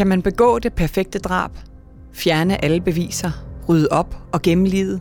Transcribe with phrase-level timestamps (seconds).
[0.00, 1.50] Kan man begå det perfekte drab,
[2.12, 3.30] fjerne alle beviser,
[3.68, 5.00] rydde op og gemme livet?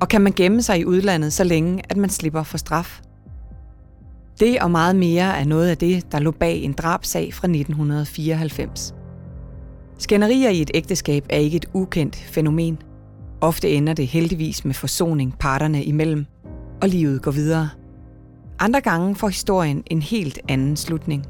[0.00, 3.00] Og kan man gemme sig i udlandet så længe, at man slipper for straf?
[4.40, 8.94] Det og meget mere er noget af det, der lå bag en drabsag fra 1994.
[9.98, 12.78] Skænderier i et ægteskab er ikke et ukendt fænomen.
[13.40, 16.26] Ofte ender det heldigvis med forsoning parterne imellem,
[16.82, 17.68] og livet går videre.
[18.58, 21.26] Andre gange får historien en helt anden slutning.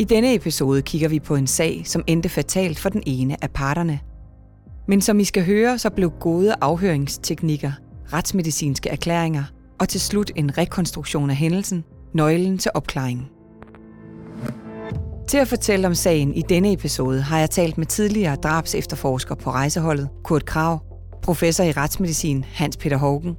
[0.00, 3.50] I denne episode kigger vi på en sag, som endte fatalt for den ene af
[3.50, 4.00] parterne.
[4.88, 7.72] Men som I skal høre, så blev gode afhøringsteknikker,
[8.12, 9.44] retsmedicinske erklæringer
[9.80, 11.84] og til slut en rekonstruktion af hændelsen
[12.14, 13.26] nøglen til opklaringen.
[15.28, 19.34] Til at fortælle om sagen i denne episode har jeg talt med tidligere drabs efterforsker
[19.34, 20.82] på rejseholdet, Kurt Krav,
[21.22, 23.36] professor i retsmedicin Hans Peter Hågen,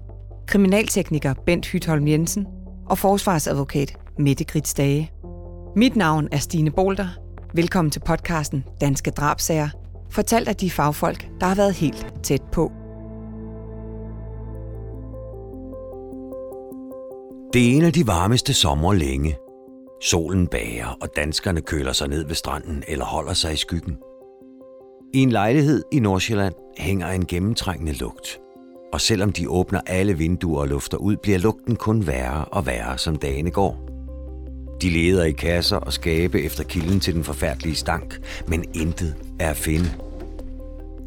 [0.48, 2.48] kriminaltekniker Bent Hytholm Jensen
[2.86, 5.12] og forsvarsadvokat Mette Grits Dage.
[5.76, 7.08] Mit navn er Stine Bolter.
[7.54, 9.70] Velkommen til podcasten Danske Drabsager,
[10.12, 12.72] fortalt af de fagfolk, der har været helt tæt på.
[17.54, 19.36] Det er en af de varmeste sommer længe.
[20.02, 23.98] Solen bager, og danskerne køler sig ned ved stranden eller holder sig i skyggen.
[25.14, 28.40] I en lejlighed i Nordsjælland hænger en gennemtrængende lugt.
[28.94, 32.98] Og selvom de åbner alle vinduer og lufter ud, bliver lugten kun værre og værre,
[32.98, 33.89] som dagene går.
[34.82, 39.50] De leder i kasser og skabe efter kilden til den forfærdelige stank, men intet er
[39.50, 39.90] at finde.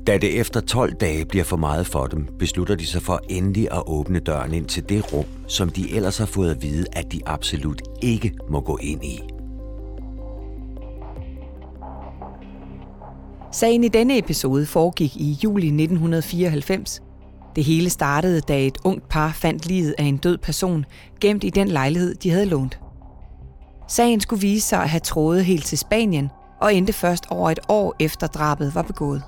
[0.07, 3.69] Da det efter 12 dage bliver for meget for dem, beslutter de sig for endelig
[3.71, 7.13] at åbne døren ind til det rum, som de ellers har fået at vide, at
[7.13, 9.21] de absolut ikke må gå ind i.
[13.53, 17.03] Sagen i denne episode foregik i juli 1994.
[17.57, 20.85] Det hele startede, da et ungt par fandt livet af en død person
[21.21, 22.82] gemt i den lejlighed, de havde lånt.
[23.93, 26.31] Sagen skulle vise sig at have trådet helt til Spanien
[26.61, 29.23] og endte først over et år efter drabet var begået.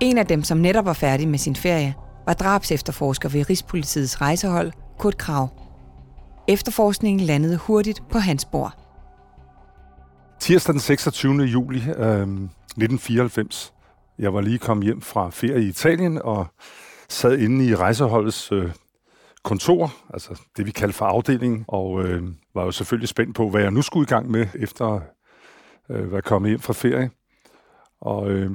[0.00, 1.94] En af dem, som netop var færdig med sin ferie,
[2.26, 5.48] var drabsefterforsker ved Rigspolitiets rejsehold, Kurt Krav.
[6.48, 8.72] Efterforskningen landede hurtigt på hans bord.
[10.40, 11.42] Tirsdag den 26.
[11.42, 13.72] juli øh, 1994.
[14.18, 16.46] Jeg var lige kommet hjem fra ferie i Italien og
[17.08, 18.70] sad inde i rejseholdets øh,
[19.48, 22.22] kontor, altså det vi kalder for afdelingen, og øh,
[22.54, 25.00] var jo selvfølgelig spændt på, hvad jeg nu skulle i gang med efter
[25.90, 27.10] øh, at være kommet hjem fra ferie.
[28.00, 28.50] Og øh,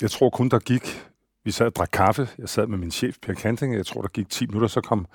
[0.00, 1.02] jeg tror kun, der gik...
[1.44, 2.28] Vi sad og drak kaffe.
[2.38, 3.74] Jeg sad med min chef, Per Kanting.
[3.74, 5.06] Jeg tror, der gik 10 minutter, så kom,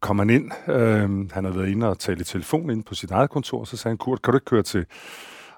[0.00, 0.50] kom han ind.
[0.68, 3.64] Øh, han havde været inde og tale i telefon inde på sit eget kontor.
[3.64, 4.86] Så sagde han, Kurt, kan du ikke køre til,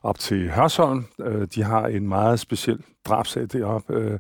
[0.07, 1.05] op til Hørsholm?
[1.21, 3.95] Øh, de har en meget speciel drabsag deroppe.
[3.95, 4.19] Øh,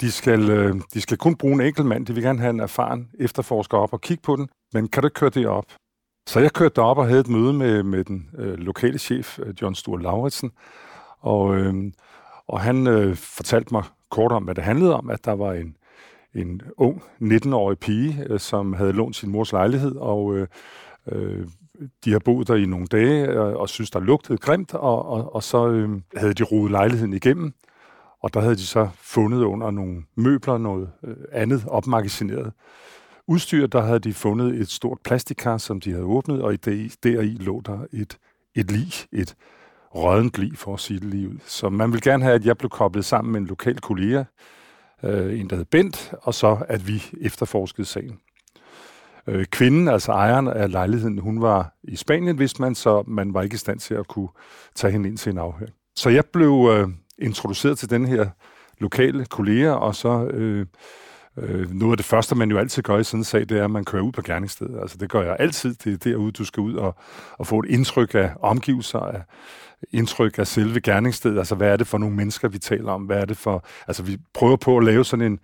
[0.00, 2.06] de, skal, øh, de skal kun bruge en enkelt mand.
[2.06, 4.48] De vil gerne have en erfaren efterforsker op og kigge på den.
[4.72, 5.64] Men kan du ikke køre det op?
[6.28, 9.54] Så jeg kørte derop og havde et møde med, med den øh, lokale chef, øh,
[9.62, 10.50] John Stur Lauritsen.
[11.20, 11.56] Og...
[11.56, 11.92] Øh,
[12.48, 15.76] og han øh, fortalte mig kort om, hvad det handlede om, at der var en,
[16.34, 20.46] en ung 19-årig pige, øh, som havde lånt sin mors lejlighed, og øh,
[21.08, 21.46] øh,
[22.04, 25.34] de har boet der i nogle dage og, og synes, der lugtede grimt, og, og,
[25.34, 27.52] og så øh, havde de rodet lejligheden igennem,
[28.22, 32.52] og der havde de så fundet under nogle møbler noget øh, andet opmagasineret
[33.26, 36.96] udstyr, der havde de fundet et stort plastikkar, som de havde åbnet, og i det,
[37.02, 38.18] deri lå der et,
[38.54, 39.34] et lig, et
[39.94, 41.38] rådent lig, for at sige det lige ud.
[41.46, 44.24] Så man vil gerne have, at jeg blev koblet sammen med en lokal kollega,
[45.02, 48.18] øh, en der hed Bent, og så at vi efterforskede sagen.
[49.26, 53.42] Øh, kvinden, altså ejeren af lejligheden, hun var i Spanien, hvis man, så man var
[53.42, 54.28] ikke i stand til at kunne
[54.74, 55.74] tage hende ind til en afhøring.
[55.96, 56.88] Så jeg blev øh,
[57.18, 58.26] introduceret til den her
[58.78, 60.66] lokale kollega, og så øh,
[61.38, 63.64] Øh, noget af det første, man jo altid gør i sådan en sag, det er,
[63.64, 64.78] at man kører ud på gerningsstedet.
[64.80, 65.74] Altså det gør jeg altid.
[65.74, 66.94] Det er derude, du skal ud og,
[67.38, 69.22] og få et indtryk af omgivelser, af
[69.90, 71.38] indtryk af selve gerningsstedet.
[71.38, 73.02] Altså hvad er det for nogle mennesker, vi taler om?
[73.02, 73.64] Hvad er det for...
[73.86, 75.38] Altså vi prøver på at lave sådan en,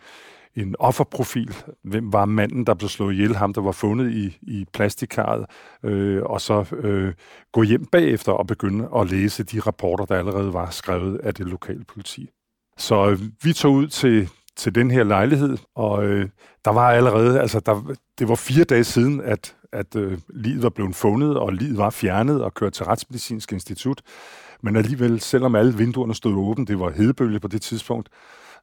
[0.60, 1.54] en offerprofil.
[1.84, 3.36] Hvem var manden, der blev slået ihjel?
[3.36, 5.46] Ham, der var fundet i, i plastikkaret.
[5.84, 7.14] Øh, og så øh,
[7.52, 11.46] gå hjem bagefter og begynde at læse de rapporter, der allerede var skrevet af det
[11.46, 12.30] lokale politi.
[12.76, 16.28] Så øh, vi tog ud til, til den her lejlighed, og øh,
[16.64, 20.68] der var allerede, altså der, det var fire dage siden, at, at øh, livet var
[20.68, 24.02] blevet fundet, og livet var fjernet og kørt til Retsmedicinsk Institut.
[24.62, 28.08] Men alligevel, selvom alle vinduerne stod åbne, det var hedebølge på det tidspunkt,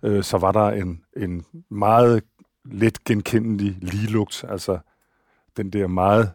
[0.06, 2.24] øh, så var der en, en meget
[2.66, 4.78] let genkendelig ligelugt, altså
[5.57, 6.31] den der meget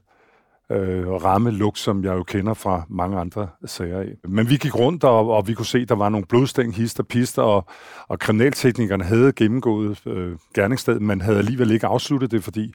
[0.70, 4.16] øh, ramme lugt, som jeg jo kender fra mange andre sager af.
[4.28, 7.02] Men vi gik rundt, og, og vi kunne se, at der var nogle blodstæng, hister,
[7.02, 7.66] pister, og,
[8.08, 12.72] og kriminalteknikerne havde gennemgået øh, gerningsstedet, men havde alligevel ikke afsluttet det, fordi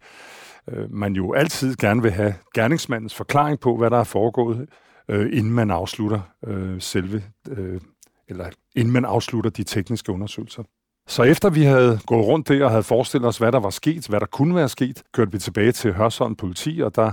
[0.70, 4.70] øh, man jo altid gerne vil have gerningsmandens forklaring på, hvad der er foregået,
[5.10, 7.82] øh, inden man afslutter øh, selve øh,
[8.28, 10.64] eller inden man afslutter de tekniske undersøgelser.
[11.08, 14.08] Så efter vi havde gået rundt der og havde forestillet os, hvad der var sket,
[14.08, 17.12] hvad der kunne være sket, kørte vi tilbage til Hørsholm politi, og der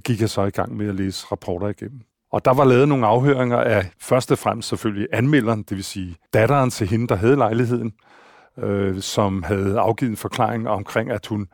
[0.00, 2.00] gik jeg så i gang med at læse rapporter igennem.
[2.32, 6.16] Og der var lavet nogle afhøringer af først og fremmest selvfølgelig anmelderen, det vil sige
[6.32, 7.92] datteren til hende, der havde lejligheden,
[8.58, 11.48] øh, som havde afgivet en forklaring omkring, at hun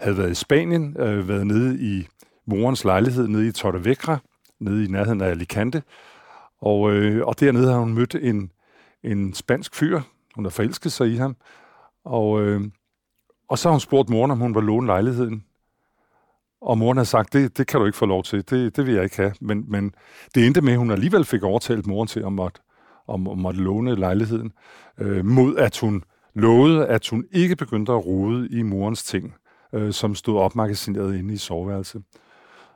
[0.00, 2.06] havde været i Spanien, øh, været nede i
[2.46, 4.18] morens lejlighed, nede i Torrevecra,
[4.60, 5.82] nede i nærheden af Alicante.
[6.60, 8.50] Og, øh, og dernede har hun mødt en,
[9.04, 10.00] en spansk fyr.
[10.34, 11.36] Hun har forelsket sig i ham.
[12.04, 12.60] Og, øh,
[13.48, 15.44] og så har hun spurgt moren, om hun var låne lejligheden.
[16.60, 18.94] Og moren har sagt, det, det kan du ikke få lov til, det, det vil
[18.94, 19.34] jeg ikke have.
[19.40, 19.94] Men, men
[20.34, 22.60] det endte med, at hun alligevel fik overtalt moren til om at,
[23.06, 24.52] om, om at låne lejligheden,
[24.98, 26.04] øh, mod at hun
[26.34, 29.34] lovede, at hun ikke begyndte at rode i morens ting,
[29.72, 32.02] øh, som stod opmagasineret inde i soveværelset.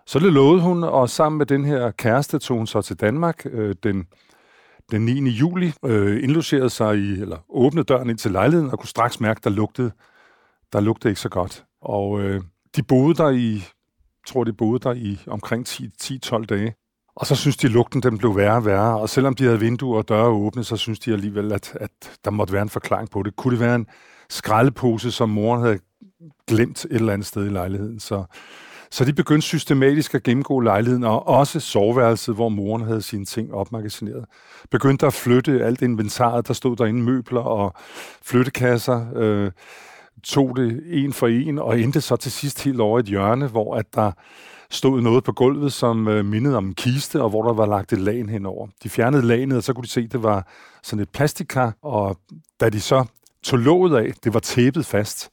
[0.07, 3.47] Så det lovede hun, og sammen med den her kæreste tog hun så til Danmark
[3.47, 4.07] øh, den,
[4.91, 5.31] den 9.
[5.31, 9.41] juli, øh, indlogerede sig i, eller åbnede døren ind til lejligheden, og kunne straks mærke,
[9.45, 9.91] der lugtede,
[10.73, 11.65] der lugtede ikke så godt.
[11.81, 12.41] Og øh,
[12.77, 13.63] de boede der i,
[14.27, 16.75] tror de boede der i omkring 10-12 dage.
[17.17, 19.61] Og så synes de, at lugten den blev værre og værre, og selvom de havde
[19.61, 21.91] vinduer og døre åbne, så synes de alligevel, at, at
[22.25, 23.37] der måtte være en forklaring på det.
[23.37, 23.87] Kunne det være en
[24.31, 25.79] skraldepose, som moren havde
[26.47, 28.01] glemt et eller andet sted i lejligheden?
[28.01, 28.25] Så,
[28.91, 33.55] så de begyndte systematisk at gennemgå lejligheden, og også soveværelset, hvor moren havde sine ting
[33.55, 34.25] opmagasineret.
[34.71, 37.75] Begyndte at flytte alt inventaret, der stod derinde, møbler og
[38.23, 39.51] flyttekasser, øh,
[40.25, 43.77] tog det en for en, og endte så til sidst helt over et hjørne, hvor
[43.77, 44.13] at der
[44.71, 47.93] stod noget på gulvet, som øh, mindede om en kiste, og hvor der var lagt
[47.93, 48.69] et lag henover.
[48.83, 50.47] De fjernede lagenet, og så kunne de se, at det var
[50.83, 52.17] sådan et plastikkar, og
[52.61, 53.05] da de så
[53.43, 55.31] tog låget af, det var tæppet fast,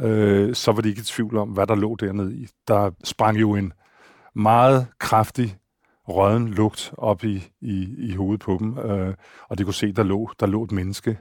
[0.00, 2.46] øh, så var de ikke i tvivl om, hvad der lå dernede i.
[2.68, 3.72] Der sprang jo en
[4.34, 5.56] meget kraftig
[6.08, 9.14] røden lugt op i, i, i hovedet på dem, øh,
[9.48, 11.18] og de kunne se, der lå, der lå et menneske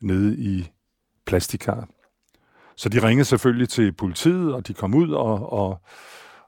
[0.00, 0.70] nede i
[1.26, 1.88] plastikar.
[2.76, 5.80] Så de ringede selvfølgelig til politiet, og de kom ud, og, og,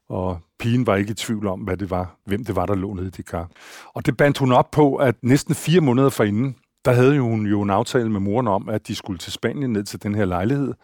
[0.09, 2.95] og pigen var ikke i tvivl om, hvad det var, hvem det var, der lå
[2.95, 3.51] nede i det kar.
[3.95, 7.63] Og det bandt hun op på, at næsten fire måneder forinden, der havde hun jo
[7.63, 10.75] en aftale med moren om, at de skulle til Spanien ned til den her lejlighed,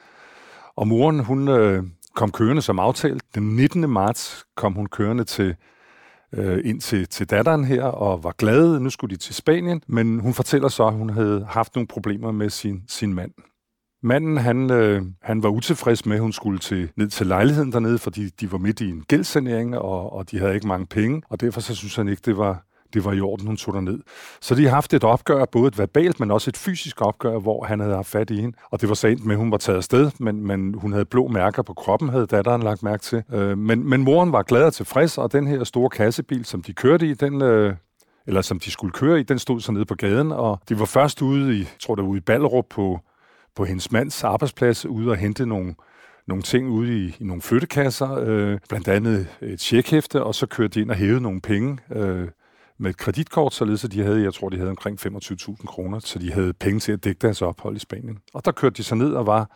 [0.81, 1.82] og moren, hun øh,
[2.15, 3.23] kom kørende som aftalt.
[3.35, 3.91] Den 19.
[3.91, 5.55] marts kom hun kørende til
[6.35, 8.81] øh, ind til, til datteren her, og var glad.
[8.81, 12.32] Nu skulle de til Spanien, men hun fortæller så, at hun havde haft nogle problemer
[12.32, 13.31] med sin, sin mand.
[14.03, 17.99] Manden, han, øh, han var utilfreds med, at hun skulle til, ned til lejligheden dernede,
[17.99, 21.41] fordi de var midt i en gældssanering, og, og de havde ikke mange penge, og
[21.41, 22.65] derfor så synes han ikke, det var,
[22.95, 23.99] det var i orden, hun tog ned.
[24.41, 27.65] Så de har haft et opgør, både et verbalt, men også et fysisk opgør, hvor
[27.65, 28.57] han havde haft fat i hende.
[28.71, 31.05] Og det var så endt med, at hun var taget afsted, men, men hun havde
[31.05, 33.23] blå mærker på kroppen, havde datteren lagt mærke til.
[33.33, 36.73] Øh, men, men moren var glad og tilfreds, og den her store kassebil, som de
[36.73, 37.75] kørte i, den, øh,
[38.27, 40.85] eller som de skulle køre i, den stod så nede på gaden, og de var
[40.85, 43.01] først ude i, tror det var ude i Ballerup på,
[43.57, 45.75] på hendes mands arbejdsplads, ude og hente nogle
[46.31, 50.69] nogle ting ude i, i nogle flyttekasser, øh, blandt andet et tjekhæfte, og så kørte
[50.69, 52.29] de ind og hævede nogle penge øh,
[52.81, 56.19] med et kreditkort, således at de havde, jeg tror, de havde omkring 25.000 kroner, så
[56.19, 58.19] de havde penge til at dække deres ophold i Spanien.
[58.35, 59.50] Og der kørte de så ned og var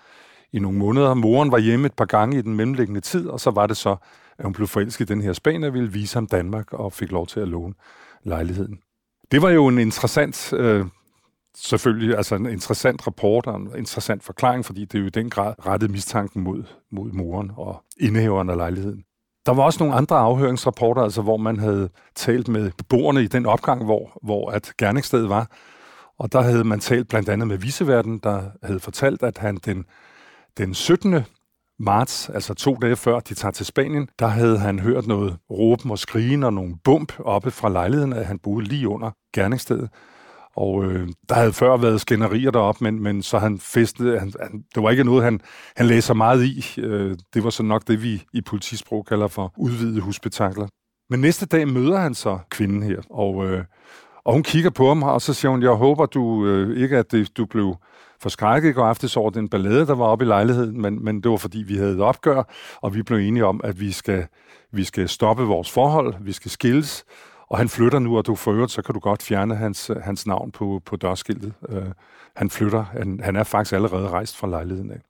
[0.52, 1.14] i nogle måneder.
[1.14, 3.96] Moren var hjemme et par gange i den mellemliggende tid, og så var det så,
[4.38, 7.26] at hun blev forelsket i den her Spanier, ville vise ham Danmark og fik lov
[7.26, 7.74] til at låne
[8.22, 8.78] lejligheden.
[9.30, 10.86] Det var jo en interessant, øh,
[11.56, 15.66] selvfølgelig, altså en interessant rapport og en interessant forklaring, fordi det jo i den grad
[15.66, 19.04] rettede mistanken mod, mod moren og indehaveren af lejligheden.
[19.46, 23.46] Der var også nogle andre afhøringsrapporter, altså hvor man havde talt med beboerne i den
[23.46, 25.50] opgang, hvor, hvor at gerningsstedet var.
[26.18, 29.84] Og der havde man talt blandt andet med viseverden, der havde fortalt, at han den,
[30.58, 31.24] den 17.
[31.78, 35.90] marts, altså to dage før de tager til Spanien, der havde han hørt noget råben
[35.90, 39.90] og skrigen og nogle bump oppe fra lejligheden, at han boede lige under gerningsstedet.
[40.56, 44.64] Og øh, der havde før været skænderier derop, men, men så han festede, han, han,
[44.74, 45.40] det var ikke noget, han,
[45.76, 46.80] han lagde sig meget i.
[46.80, 50.66] Øh, det var så nok det, vi i politisprog kalder for udvidede husbetakler.
[51.10, 53.64] Men næste dag møder han så kvinden her, og, øh,
[54.24, 57.12] og hun kigger på ham, og så siger hun, jeg håber du øh, ikke, at
[57.12, 57.76] det, du blev
[58.20, 61.30] forskrækket i går aftes over den ballade, der var oppe i lejligheden, men, men det
[61.30, 62.42] var fordi, vi havde et opgør,
[62.82, 64.26] og vi blev enige om, at vi skal,
[64.72, 67.04] vi skal stoppe vores forhold, vi skal skilles,
[67.48, 70.26] og han flytter nu, og du for øvrigt, så kan du godt fjerne hans, hans
[70.26, 71.52] navn på, på dørskiltet.
[71.68, 71.86] Øh,
[72.36, 75.00] han flytter, han, han er faktisk allerede rejst fra lejligheden af.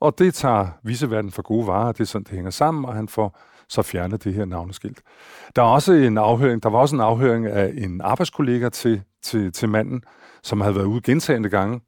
[0.00, 3.08] Og det tager viseverden for gode varer, det er sådan, det hænger sammen, og han
[3.08, 3.38] får
[3.68, 5.02] så fjernet det her navneskilt.
[5.56, 9.52] Der er også en afhøring, der var også en afhøring af en arbejdskollega til, til,
[9.52, 10.02] til manden,
[10.42, 11.80] som havde været ude gentagende gange,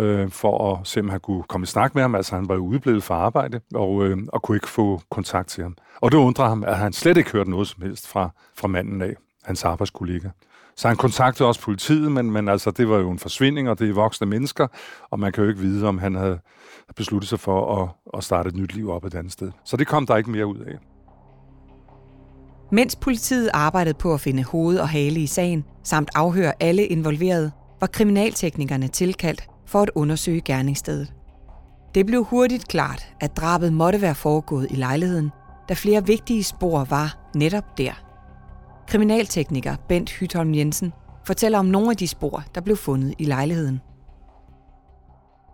[0.00, 2.14] øh, for at se, om han kunne komme i snak med ham.
[2.14, 5.62] Altså, han var jo udeblevet fra arbejde, og, øh, og kunne ikke få kontakt til
[5.62, 5.76] ham.
[6.00, 9.02] Og det undrer ham, at han slet ikke hørte noget som helst fra, fra manden
[9.02, 10.28] af, hans arbejdskollega.
[10.76, 13.88] Så han kontaktede også politiet, men, men altså, det var jo en forsvinding, og det
[13.88, 14.66] er voksne mennesker,
[15.10, 16.38] og man kan jo ikke vide, om han havde
[16.96, 19.50] besluttet sig for at, at starte et nyt liv op et andet sted.
[19.64, 20.78] Så det kom der ikke mere ud af.
[22.72, 27.50] Mens politiet arbejdede på at finde hoved og hale i sagen, samt afhøre alle involverede,
[27.80, 31.12] var kriminalteknikerne tilkaldt for at undersøge gerningsstedet.
[31.94, 35.30] Det blev hurtigt klart, at drabet måtte være foregået i lejligheden,
[35.68, 37.92] da flere vigtige spor var netop der.
[38.88, 40.92] Kriminaltekniker Bent Hytholm Jensen
[41.26, 43.80] fortæller om nogle af de spor, der blev fundet i lejligheden.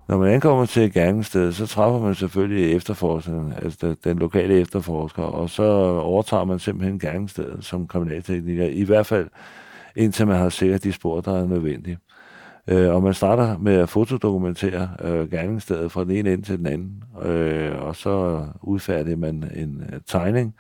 [0.09, 5.51] Når man ankommer til gerningsstedet, så træffer man selvfølgelig efterforskeren, altså den lokale efterforsker, og
[5.51, 5.63] så
[6.03, 9.29] overtager man simpelthen gerningsstedet som kriminaltekniker, i hvert fald
[9.97, 11.99] indtil man har sikret de spor, der er nødvendige.
[12.71, 16.67] Øh, og man starter med at fotodokumentere øh, gerningsstedet fra den ene ende til den
[16.67, 20.55] anden, øh, og så udfærdiger man en uh, tegning,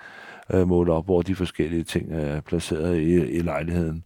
[0.52, 4.04] øh, måler op, hvor de forskellige ting er placeret i, i lejligheden.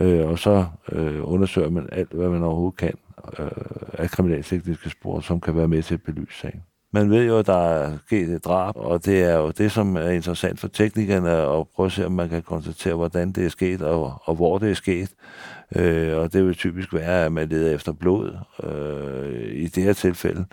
[0.00, 2.94] Øh, og så øh, undersøger man alt, hvad man overhovedet kan
[3.38, 3.50] øh,
[3.92, 6.62] af kriminaltekniske spor, som kan være med til at belyse sagen.
[6.92, 9.96] Man ved jo, at der er sket et drab, og det er jo det, som
[9.96, 13.48] er interessant for teknikerne, at prøve at se, om man kan konstatere, hvordan det er
[13.48, 15.10] sket, og, og hvor det er sket.
[15.76, 19.92] Øh, og det vil typisk være, at man leder efter blod øh, i det her
[19.92, 20.44] tilfælde,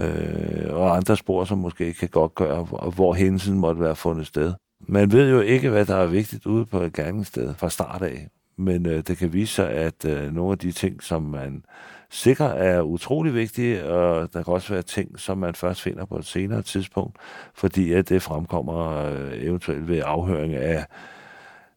[0.00, 4.52] øh, og andre spor, som måske kan godt gøre, hvor hændelsen måtte være fundet sted.
[4.80, 8.28] Man ved jo ikke, hvad der er vigtigt ude på et gerningssted fra start af,
[8.56, 11.64] men øh, det kan vise sig, at øh, nogle af de ting, som man
[12.10, 16.18] sikker er utrolig vigtige, og der kan også være ting, som man først finder på
[16.18, 17.16] et senere tidspunkt,
[17.54, 20.86] fordi at det fremkommer øh, eventuelt ved afhøring af,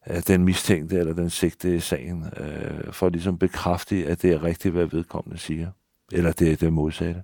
[0.05, 4.43] af den mistænkte eller den sigtede i sagen, øh, for ligesom bekræfte, at det er
[4.43, 5.67] rigtigt, hvad vedkommende siger,
[6.11, 7.23] eller det er det modsatte.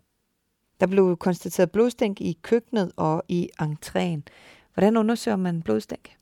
[0.80, 4.22] Der blev konstateret blodstænk i køkkenet og i entréen.
[4.74, 6.17] Hvordan undersøger man blodstænk?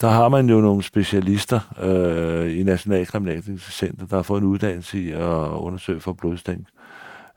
[0.00, 5.00] Der har man jo nogle specialister øh, i Nationalkriminalteknisk Center, der har fået en uddannelse
[5.00, 6.66] i at undersøge for blodstænk.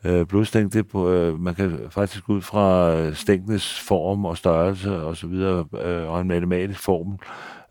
[0.03, 5.01] Øh, blodstænk, det på, øh, man kan faktisk ud fra øh, stænkenes form og størrelse
[5.01, 7.19] og så videre, øh, og en matematisk form,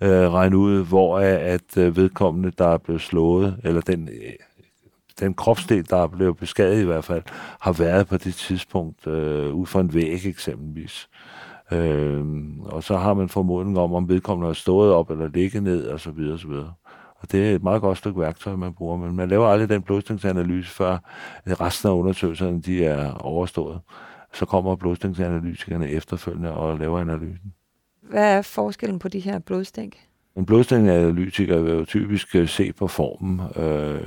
[0.01, 4.33] øh, regne ud, hvor er, at øh, vedkommende, der er blevet slået, eller den, øh,
[5.21, 7.23] den kropsdel, der er blevet beskadiget i hvert fald,
[7.61, 11.09] har været på det tidspunkt øh, ud for en væg eksempelvis.
[11.13, 11.38] Øh,
[12.65, 16.01] og så har man formodning om, om vedkommende har stået op eller ligget ned, og
[16.01, 16.73] så videre, og så videre.
[17.21, 19.83] Og det er et meget godt stykke værktøj, man bruger, men man laver aldrig den
[19.83, 20.99] blodstængsanalyse, før
[21.47, 23.81] resten af undersøgelserne de er overstået.
[24.33, 27.53] Så kommer blodstængsanalytikerne efterfølgende og laver analysen.
[28.03, 29.97] Hvad er forskellen på de her blodstænk?
[30.37, 34.01] En blodstænganalytiker vil jo typisk se på formen øh,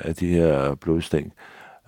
[0.00, 1.32] af de her blodstænk.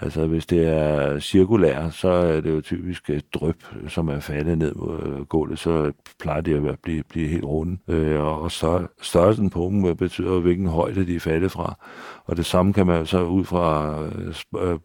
[0.03, 4.59] Altså hvis det er cirkulær, så er det jo typisk et drøb, som er faldet
[4.59, 7.79] ned mod øh, gulvet, så plejer det at blive, blive helt runde.
[7.89, 11.75] Øh, og så størrelsen på dem øh, betyder, hvilken højde de er faldet fra.
[12.25, 13.97] Og det samme kan man så ud fra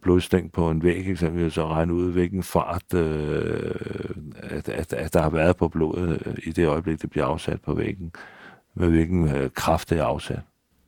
[0.02, 3.74] blodstænk på en væg eksempelvis, så regne ud, hvilken fart øh,
[4.42, 7.74] at, at, at der har været på blodet i det øjeblik, det bliver afsat på
[7.74, 8.12] væggen.
[8.74, 10.40] Med hvilken øh, kraft det er afsat.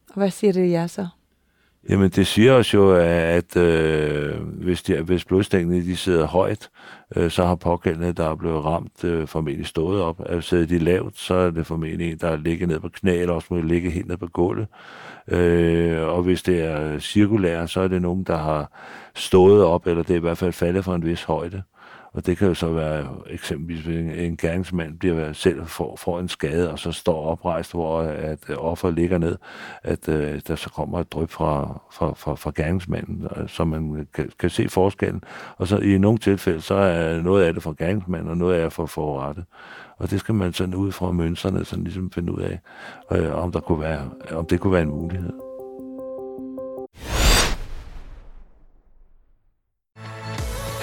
[0.09, 1.07] Og hvad siger det jer så?
[1.89, 6.71] Jamen, det siger os jo, at øh, hvis, de, hvis blodstængene de sidder højt,
[7.17, 10.21] øh, så har pågældende, der er blevet ramt, øh, formentlig stået op.
[10.27, 13.35] Er sidder de lavt, så er det formentlig en, der ligger ned på knæ, eller
[13.35, 14.67] også må ligge helt ned på gulvet.
[15.29, 18.73] Øh, og hvis det er cirkulært, så er det nogen, der har
[19.15, 21.57] stået op, eller det er i hvert fald faldet fra en vis højde.
[21.57, 21.78] Øh,
[22.19, 26.29] og det kan jo så være eksempelvis, en, en gerningsmand bliver selv for, for en
[26.29, 29.37] skade, og så står oprejst, hvor at øh, offer ligger ned,
[29.83, 34.07] at øh, der så kommer et dryp fra, fra, fra, fra gerningsmanden, øh, så man
[34.15, 35.23] kan, kan se forskellen.
[35.57, 38.63] Og så i nogle tilfælde, så er noget af det fra gerningsmanden, og noget af
[38.63, 39.45] det fra forrettet.
[39.97, 42.59] Og det skal man sådan ud fra mønstrene sådan ligesom finde ud af,
[43.13, 45.48] øh, om, der kunne være, om det kunne være en mulighed.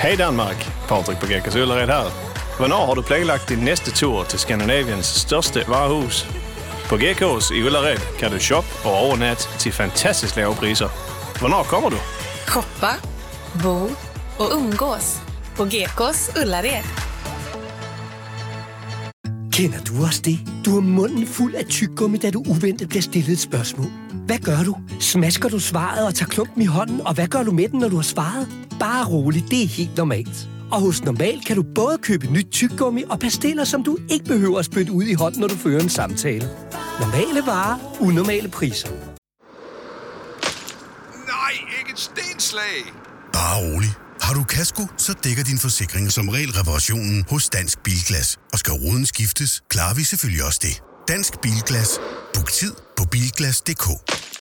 [0.05, 0.69] Hej Danmark!
[0.88, 2.12] Patrik på Gekkas Ullared här.
[2.57, 6.25] Hvornår har du planlagt din næste tur til Skandinaviens største varehus?
[6.89, 10.89] På GK's i Ullared kan du shoppe og overnatte til fantastisk lave priser.
[11.39, 11.97] Hvornår kommer du?
[12.47, 12.93] Shoppa,
[13.63, 13.89] bo
[14.38, 15.21] och umgås
[15.55, 17.14] på GKs Ullared.
[19.55, 20.39] Kender du også det?
[20.65, 23.88] Du har munden fuld af tyggegummi, da du uventet bliver stillet et spørgsmål.
[24.25, 24.75] Hvad gør du?
[25.00, 27.89] Smasker du svaret og tager klumpen i hånden, og hvad gør du med den, når
[27.89, 28.47] du har svaret?
[28.79, 30.50] Bare rolig, det er helt normalt.
[30.71, 34.59] Og hos Normal kan du både købe nyt tyggegummi og pastiller, som du ikke behøver
[34.59, 36.50] at spytte ud i hånden, når du fører en samtale.
[37.00, 38.89] Normale varer, unormale priser.
[41.27, 42.93] Nej, ikke et stenslag!
[43.33, 44.04] Bare rolig.
[44.25, 48.38] Har du kasko, så dækker din forsikring som regel reparationen hos Dansk Bilglas.
[48.53, 50.75] Og skal ruden skiftes, klarer vi selvfølgelig også det.
[51.08, 51.91] Dansk Bilglas.
[52.34, 53.86] Book tid på bilglas.dk.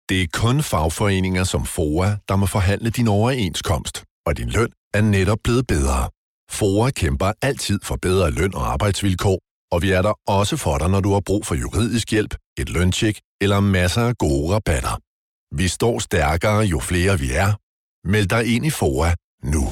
[0.09, 5.00] Det er kun fagforeninger som FOA, der må forhandle din overenskomst, og din løn er
[5.00, 6.09] netop blevet bedre.
[6.50, 9.38] FOA kæmper altid for bedre løn og arbejdsvilkår,
[9.73, 12.68] og vi er der også for dig, når du har brug for juridisk hjælp, et
[12.68, 14.95] løntjek eller masser af gode rabatter.
[15.56, 17.52] Vi står stærkere, jo flere vi er.
[18.09, 19.14] Meld dig ind i FOA
[19.45, 19.62] nu.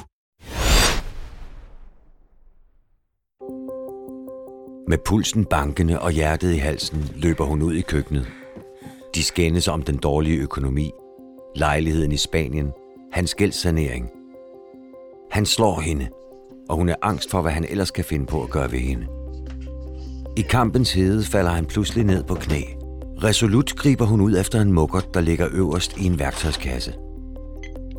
[4.88, 8.26] Med pulsen bankende og hjertet i halsen løber hun ud i køkkenet.
[9.14, 10.90] De skændes om den dårlige økonomi,
[11.56, 12.73] lejligheden i Spanien,
[13.12, 14.11] hans gældssanering.
[15.30, 16.09] Han slår hende,
[16.68, 19.06] og hun er angst for, hvad han ellers kan finde på at gøre ved hende.
[20.37, 22.61] I kampens hede falder han pludselig ned på knæ.
[23.23, 26.94] Resolut griber hun ud efter en mukkert, der ligger øverst i en værktøjskasse.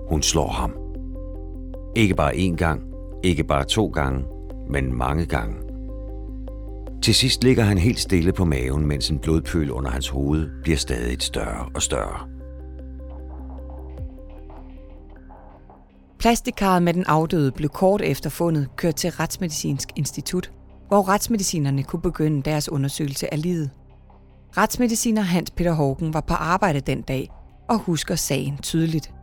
[0.10, 0.85] Hun slår ham.
[1.96, 2.82] Ikke bare én gang,
[3.24, 4.24] ikke bare to gange,
[4.70, 5.56] men mange gange.
[7.02, 10.78] Til sidst ligger han helt stille på maven, mens en blodpøl under hans hoved bliver
[10.78, 12.28] stadig større og større.
[16.20, 20.52] Plastikkaret med den afdøde blev kort efter fundet kørt til Retsmedicinsk Institut,
[20.88, 23.70] hvor retsmedicinerne kunne begynde deres undersøgelse af livet.
[24.58, 27.30] Retsmediciner Hans Peter Hågen var på arbejde den dag
[27.70, 29.15] og husker sagen tydeligt.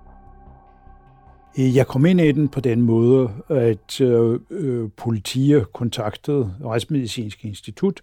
[1.58, 7.44] Øh, jeg kom ind i den på den måde, at øh, øh politiet kontaktede Retsmedicinsk
[7.44, 8.00] Institut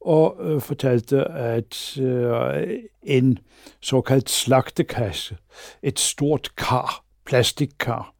[0.00, 3.38] og øh, fortalte, at øh, en
[3.80, 5.36] såkaldt slagtekasse,
[5.82, 8.14] et stort kar, plastikkar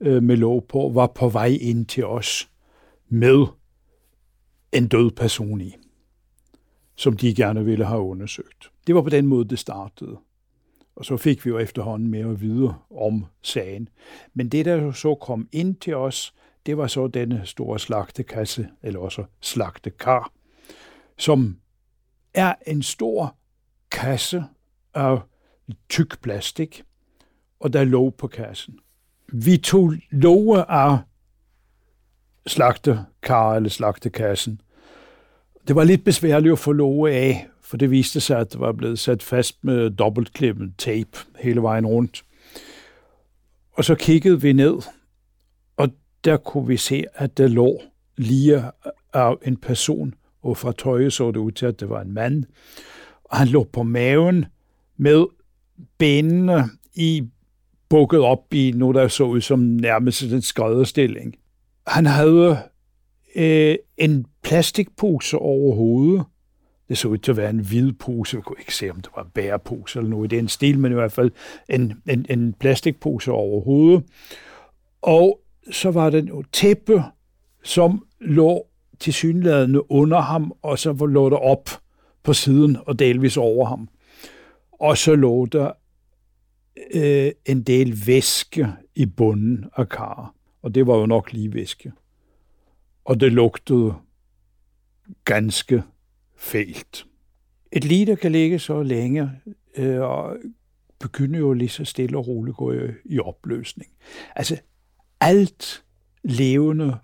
[0.00, 2.48] øh, med låg på, var på vej ind til os
[3.08, 3.46] med
[4.72, 5.74] en død person i,
[6.96, 8.70] som de gerne ville have undersøgt.
[8.86, 10.16] Det var på den måde, det startede.
[10.96, 13.88] Og så fik vi jo efterhånden mere at vide om sagen.
[14.34, 16.34] Men det, der så kom ind til os,
[16.66, 20.32] det var så denne store slagtekasse, eller også slagtekar,
[21.18, 21.56] som
[22.34, 23.36] er en stor
[23.90, 24.44] kasse
[24.94, 25.20] af
[25.88, 26.82] tyk plastik,
[27.60, 28.78] og der lå på kassen.
[29.32, 30.98] Vi tog låge af
[32.46, 34.60] slagtekar eller slagtekassen.
[35.68, 38.72] Det var lidt besværligt at få låge af, for det viste sig, at det var
[38.72, 42.24] blevet sat fast med dobbeltklippet tape hele vejen rundt.
[43.72, 44.74] Og så kiggede vi ned,
[45.76, 45.88] og
[46.24, 47.80] der kunne vi se, at der lå
[48.16, 48.62] lige
[49.12, 52.44] af en person, og fra tøjet så det ud til, at det var en mand.
[53.24, 54.44] Og han lå på maven
[54.96, 55.26] med
[55.98, 57.22] benene i
[57.88, 61.34] bukket op i noget, der så ud som nærmest en skrædderstilling.
[61.86, 62.58] Han havde
[63.36, 66.24] øh, en plastikpose over hovedet,
[66.92, 68.36] det så ud til at være en hvid pose.
[68.36, 70.92] Jeg kunne ikke se, om det var en bærepose eller noget i den stil, men
[70.92, 71.30] i hvert fald
[71.68, 74.04] en, en, en plastikpose over hovedet.
[75.02, 77.02] Og så var der en tæppe,
[77.62, 78.66] som lå
[78.98, 81.70] til synlædende under ham, og så lå der op
[82.22, 83.88] på siden og delvis over ham.
[84.72, 85.72] Og så lå der
[86.94, 90.34] øh, en del væske i bunden af kar.
[90.62, 91.92] Og det var jo nok lige væske.
[93.04, 93.94] Og det lugtede
[95.24, 95.82] ganske
[96.42, 97.06] felt.
[97.72, 99.30] Et lige, der kan ligge så længe,
[99.76, 100.36] øh, og
[101.00, 103.90] begynder jo lige så stille og roligt gå i, i opløsning.
[104.36, 104.60] Altså,
[105.20, 105.84] alt
[106.24, 106.96] levende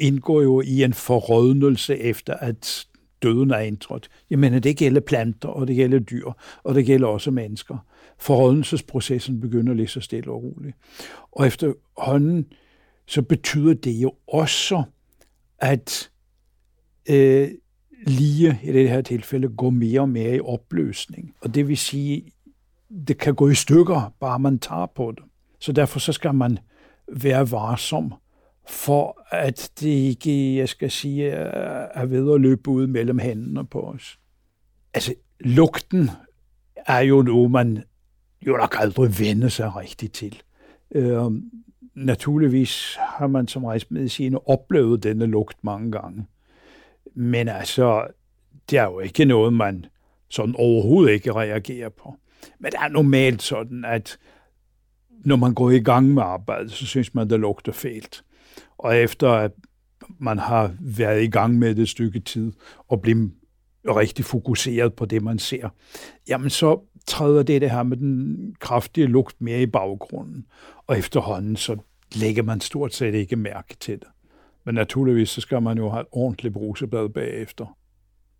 [0.00, 2.86] indgår jo i en forrådnelse efter, at
[3.22, 4.08] døden er indtrådt.
[4.30, 6.30] Jamen, det gælder planter, og det gælder dyr,
[6.62, 7.86] og det gælder også mennesker.
[8.18, 10.76] Forrådnelsesprocessen begynder lige så stille og roligt.
[11.32, 12.46] Og efterhånden,
[13.06, 14.82] så betyder det jo også,
[15.58, 16.10] at
[17.10, 17.50] øh,
[18.06, 21.34] lige i det her tilfælde går mere og mere i opløsning.
[21.40, 22.32] Og det vil sige,
[23.08, 25.24] det kan gå i stykker, bare man tager på det.
[25.60, 26.58] Så derfor så skal man
[27.12, 28.14] være varsom
[28.68, 33.80] for at det ikke, jeg skal sige, er ved at løbe ud mellem hænderne på
[33.80, 34.18] os.
[34.94, 36.10] Altså, lugten
[36.86, 37.82] er jo noget, man
[38.46, 40.42] jo nok aldrig vender sig rigtigt til.
[40.90, 41.30] Øh,
[41.94, 46.26] naturligvis har man som rejsmediciner oplevet denne lugt mange gange.
[47.14, 48.06] Men altså,
[48.70, 49.86] det er jo ikke noget, man
[50.28, 52.14] sådan overhovedet ikke reagerer på.
[52.58, 54.18] Men det er normalt sådan, at
[55.24, 58.24] når man går i gang med arbejde, så synes man, det lugter fælt.
[58.78, 59.52] Og efter at
[60.18, 62.52] man har været i gang med det et stykke tid,
[62.88, 63.28] og bliver
[63.86, 65.68] rigtig fokuseret på det, man ser,
[66.28, 70.46] jamen så træder det, det her med den kraftige lugt mere i baggrunden.
[70.86, 71.76] Og efterhånden, så
[72.14, 74.08] lægger man stort set ikke mærke til det.
[74.64, 77.76] Men naturligvis, så skal man jo have et ordentligt bruseblad bagefter.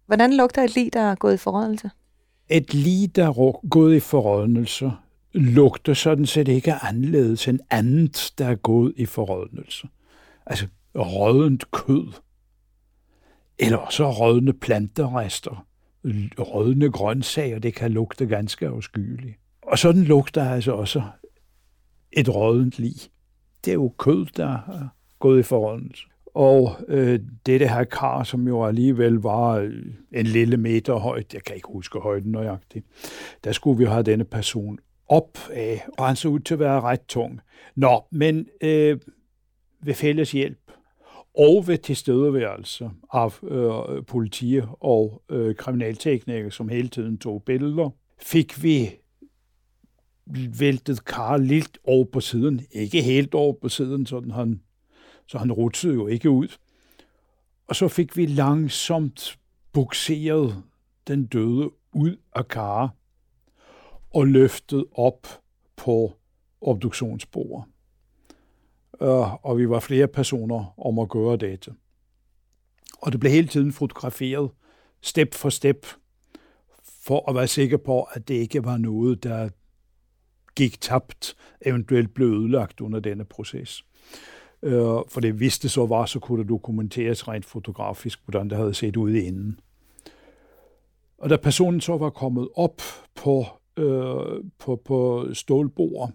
[0.06, 1.90] Hvordan lugter et lig, der er gået i forrådnelse?
[2.48, 4.92] Et lig, der er gået i forrådnelse,
[5.32, 9.88] lugter sådan set ikke anderledes end andet, der er gået i forrådnelse.
[10.46, 12.12] Altså rådent kød,
[13.58, 15.66] eller også rådne planterester,
[16.38, 19.38] rødne grøntsager, det kan lugte ganske afskyeligt.
[19.62, 21.02] Og sådan lugter altså også
[22.12, 22.96] et rådent lig.
[23.64, 26.06] Det er jo kød, der er gået i forrådnelse.
[26.34, 29.72] Og øh, dette her kar, som jo alligevel var øh,
[30.12, 32.86] en lille meter højt, jeg kan ikke huske højden nøjagtigt,
[33.44, 36.80] der skulle vi have denne person op af, og han så ud til at være
[36.80, 37.40] ret tung.
[37.76, 38.98] Nå, men øh,
[39.82, 40.58] ved fælles hjælp
[41.38, 48.62] og ved tilstedeværelse af øh, politi og øh, kriminalteknikere, som hele tiden tog billeder, fik
[48.62, 48.90] vi
[50.58, 52.60] væltet Karl lidt over på siden.
[52.70, 54.60] Ikke helt over på siden, så han,
[55.26, 56.48] så han rutsede jo ikke ud.
[57.66, 59.38] Og så fik vi langsomt
[59.72, 60.62] bukseret
[61.08, 62.88] den døde ud af Karl
[64.14, 65.26] og løftet op
[65.76, 66.16] på
[66.60, 67.64] obduktionsbordet.
[69.00, 71.74] Øh, og vi var flere personer om at gøre dette.
[72.98, 74.50] Og det blev hele tiden fotograferet,
[75.00, 75.86] step for step,
[76.82, 79.48] for at være sikker på, at det ikke var noget, der
[80.56, 83.84] gik tabt, eventuelt blev ødelagt under denne proces.
[84.64, 88.74] Øh, for det vidste så var, så kunne det dokumenteres rent fotografisk, hvordan det havde
[88.74, 89.60] set ud inden.
[91.18, 92.82] Og da personen så var kommet op
[93.14, 93.46] på,
[93.76, 96.12] øh, på, på stålbord,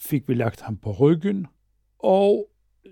[0.00, 1.46] fik vi lagt ham på ryggen,
[1.98, 2.48] og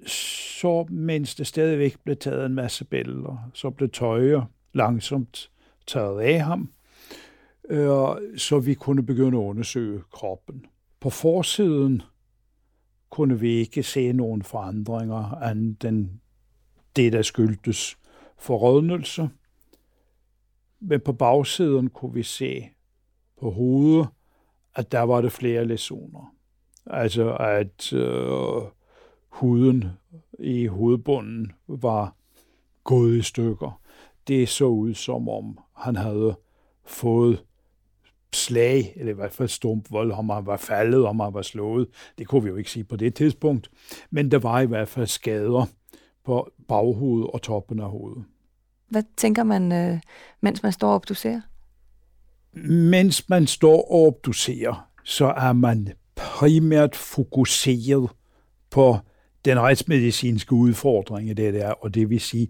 [0.06, 5.50] så mens det stadigvæk blev taget en masse billeder, så blev tøjer langsomt
[5.86, 6.72] taget af ham,
[7.70, 8.06] øh,
[8.36, 10.66] så vi kunne begynde at undersøge kroppen.
[11.00, 12.02] På forsiden
[13.18, 16.08] kunne vi ikke se nogen forandringer andet end
[16.96, 17.98] det, der skyldtes
[18.36, 19.30] forrådnelse.
[20.80, 22.68] Men på bagsiden kunne vi se
[23.40, 24.08] på hovedet,
[24.74, 26.34] at der var det flere lesioner.
[26.86, 28.62] Altså at øh,
[29.28, 29.84] huden
[30.38, 32.16] i hovedbunden var
[32.84, 33.80] gået i stykker.
[34.28, 36.36] Det så ud som om han havde
[36.84, 37.44] fået
[38.32, 41.88] slag, eller i hvert fald stump vold, om han var faldet, om han var slået.
[42.18, 43.70] Det kunne vi jo ikke sige på det tidspunkt.
[44.10, 45.66] Men der var i hvert fald skader
[46.24, 48.24] på baghovedet og toppen af hovedet.
[48.88, 50.00] Hvad tænker man, øh,
[50.40, 51.40] mens man står og obducerer?
[52.90, 58.10] Mens man står og obducerer, så er man primært fokuseret
[58.70, 58.98] på
[59.44, 62.48] den retsmedicinske udfordring i det der, og det vil sige,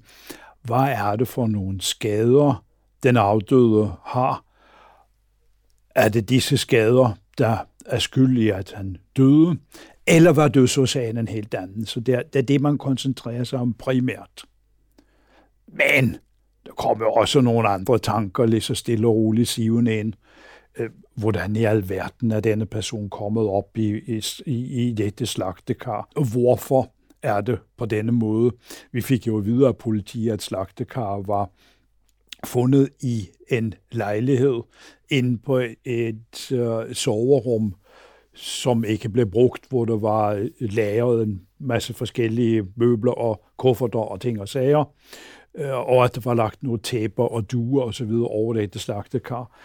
[0.62, 2.64] hvad er det for nogle skader,
[3.03, 4.45] den afdøde har,
[5.98, 7.56] er det disse skader, der
[7.87, 9.58] er skyld i, at han døde,
[10.06, 11.87] eller var dødsårsagen en helt anden.
[11.87, 14.44] Så det er, det er det, man koncentrerer sig om primært.
[15.66, 16.16] Men
[16.66, 20.12] der kommer også nogle andre tanker, lige så stille og roligt sivende ind.
[20.78, 26.08] Øh, hvordan i alverden er denne person kommet op i, i, i dette slagtekar?
[26.32, 28.52] Hvorfor er det på denne måde?
[28.92, 31.50] Vi fik jo videre af politiet, at slagtekar var
[32.44, 34.61] fundet i en lejlighed
[35.09, 37.74] inde på et øh, soverum,
[38.35, 43.98] som ikke blev brugt, hvor der var øh, lagret en masse forskellige møbler og kufferter
[43.98, 44.85] og ting og sager,
[45.55, 48.74] øh, og at der var lagt nogle tæpper og duer og så videre over det,
[48.74, 49.59] det slagtekar.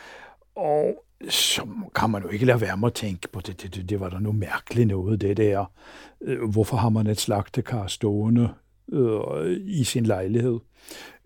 [0.56, 3.90] Og så kan man jo ikke lade være med at tænke på, det, det, det,
[3.90, 5.66] det var der noget mærkeligt noget, det der.
[6.22, 8.50] Øh, hvorfor har man et slagtekar stående
[8.92, 10.60] øh, i sin lejlighed?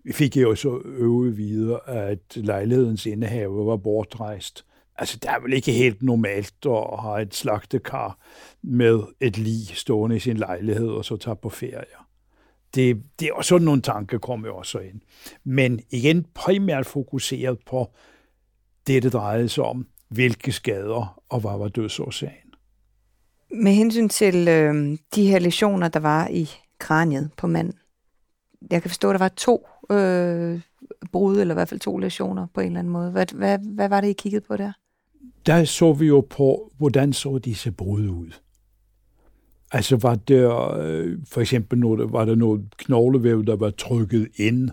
[0.04, 4.64] Vi jeg jo så øvet videre, at lejlighedens indehaver var bortrejst.
[4.98, 8.18] Altså, det er vel ikke helt normalt at have et slagtekar
[8.62, 11.84] med et lig stående i sin lejlighed, og så tage på ferie.
[12.74, 15.00] Det, det er også sådan nogle tanker, kommer også ind.
[15.44, 17.90] Men igen primært fokuseret på
[18.86, 22.54] det, det drejede sig om, hvilke skader og hvad var dødsårsagen.
[23.50, 27.74] Med hensyn til øh, de her lesioner, der var i kraniet på manden,
[28.70, 30.60] jeg kan forstå, at der var to øh,
[31.12, 33.10] brud, eller i hvert fald to lesioner på en eller anden måde.
[33.10, 34.72] Hvad, hvad, hvad var det, I kiggede på der?
[35.46, 38.30] Der så vi jo på, hvordan så disse brud ud.
[39.72, 44.70] Altså var der øh, for eksempel noget, var der noget knoglevæv, der var trykket ind?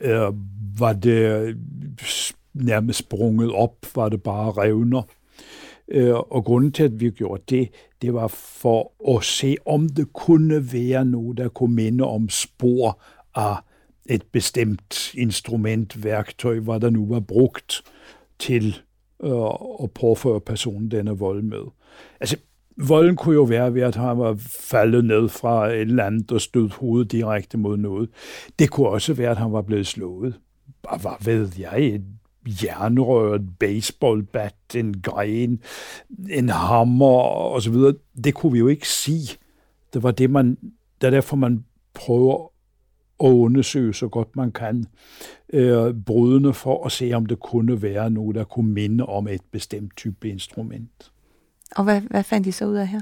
[0.00, 0.32] Øh,
[0.78, 1.56] var det øh,
[2.54, 5.02] nærmest sprunget op, var det bare revner?
[5.88, 7.68] Øh, og grunden til, at vi gjorde det,
[8.02, 13.00] det var for at se, om det kunne være noget, der kunne minde om spor
[13.38, 13.56] af
[14.06, 17.82] et bestemt instrument, værktøj, hvad der nu var brugt
[18.38, 18.80] til
[19.22, 21.62] øh, at påføre personen denne vold med.
[22.20, 22.36] Altså,
[22.76, 26.40] volden kunne jo være ved, at han var faldet ned fra et eller andet og
[26.40, 28.08] stødt hovedet direkte mod noget.
[28.58, 30.40] Det kunne også være, at han var blevet slået.
[31.00, 31.82] Hvad ved jeg?
[31.82, 32.04] Et
[32.64, 35.62] jernrør, et baseballbat, en gren,
[36.30, 37.20] en hammer
[37.54, 37.74] osv.
[38.24, 39.38] Det kunne vi jo ikke sige.
[39.92, 40.58] Det var det, man,
[41.00, 42.52] det er derfor, man prøver
[43.18, 44.86] og undersøge så godt man kan
[45.52, 49.40] øh, brudene for at se, om det kunne være noget, der kunne minde om et
[49.50, 51.12] bestemt type instrument.
[51.76, 53.00] Og hvad, hvad fandt I så ud af her?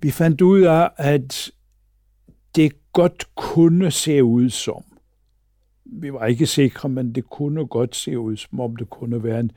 [0.00, 1.50] Vi fandt ud af, at
[2.56, 4.84] det godt kunne se ud som.
[5.84, 9.40] Vi var ikke sikre, men det kunne godt se ud som om det kunne være
[9.40, 9.50] en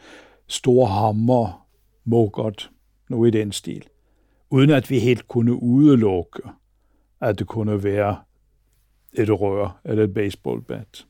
[0.47, 1.67] stor hammer,
[2.05, 2.71] må godt,
[3.09, 3.83] noget i den stil.
[4.49, 6.41] Uden at vi helt kunne udelukke,
[7.21, 8.17] at det kunne være
[9.17, 11.05] et rør eller et baseballbat.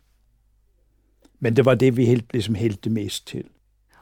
[1.40, 3.44] Men det var det, vi helt, ligesom hældte mest til.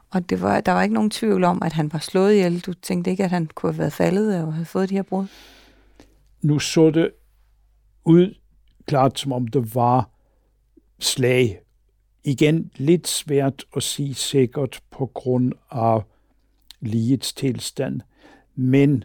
[0.10, 2.60] Og det var, der var ikke nogen tvivl om, at han var slået ihjel.
[2.60, 5.28] Du tænkte ikke, at han kunne have været faldet og have fået de her brud?
[6.42, 7.12] Nu så det
[8.06, 8.36] ud
[8.86, 10.10] klart, som om det var
[11.00, 11.60] slag.
[12.24, 16.02] Igen lidt svært at sige sikkert på grund af
[16.80, 18.02] ligets tilstand.
[18.56, 19.04] Men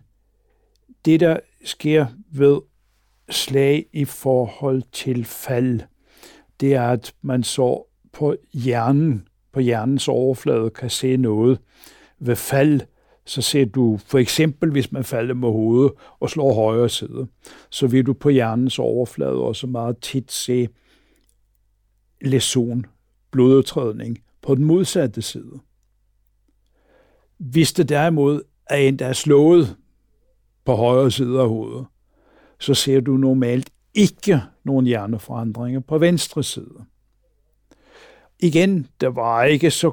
[1.05, 2.61] det, der sker ved
[3.31, 5.81] slag i forhold til fald,
[6.61, 11.59] det er, at man så på hjernen, på hjernens overflade, kan se noget.
[12.19, 12.81] Ved fald,
[13.25, 17.27] så ser du for eksempel, hvis man falder med hovedet og slår højre side,
[17.71, 20.69] så vil du på hjernens overflade også meget tit se
[22.21, 22.87] lesion,
[23.31, 25.61] blodudtrædning, på den modsatte side.
[27.39, 29.77] Hvis det derimod er en, der er slået
[30.65, 31.87] på højre side af hovedet,
[32.61, 36.85] så ser du normalt ikke nogen hjerneforandringer på venstre side.
[38.41, 39.93] Igen, der var ikke så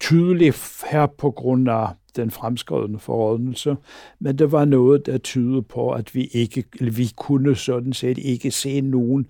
[0.00, 3.76] tydeligt her på grund af den fremskredne forordnelse,
[4.18, 8.18] men det var noget, der tyder på, at vi ikke, eller vi kunne sådan set
[8.18, 9.26] ikke se nogen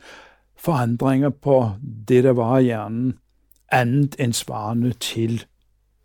[0.57, 1.71] forandringer på
[2.09, 3.15] det, der var i hjernen,
[3.73, 5.45] andet end svarende til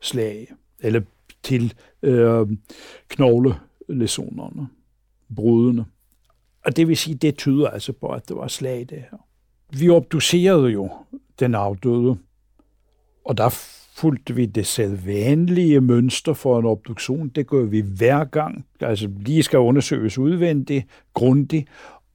[0.02, 0.48] slag,
[0.80, 1.02] eller
[1.44, 2.48] til øh,
[3.08, 4.68] knoglelæsonerne,
[5.36, 5.86] brudene.
[6.66, 9.18] Og det vil sige, det tyder altså på, at det var slag det her.
[9.80, 10.90] Vi obducerede jo
[11.40, 12.18] den afdøde,
[13.26, 13.50] og der
[13.96, 17.30] fulgte vi det sædvanlige mønster for en obduktion.
[17.30, 18.66] Det gør vi hver gang.
[18.82, 21.68] Altså lige skal undersøges udvendigt, grundigt,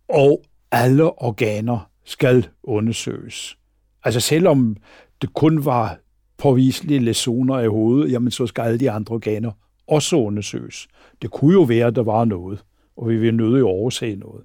[0.08, 3.58] og alle organer skal undersøges.
[4.04, 4.76] Altså selvom
[5.22, 5.98] det kun var
[6.38, 9.50] påviselige læsioner i hovedet, jamen så skal alle de andre organer
[9.86, 10.88] også undersøges.
[11.22, 12.64] Det kunne jo være, at der var noget,
[13.00, 14.44] og vi ville nødig overse noget.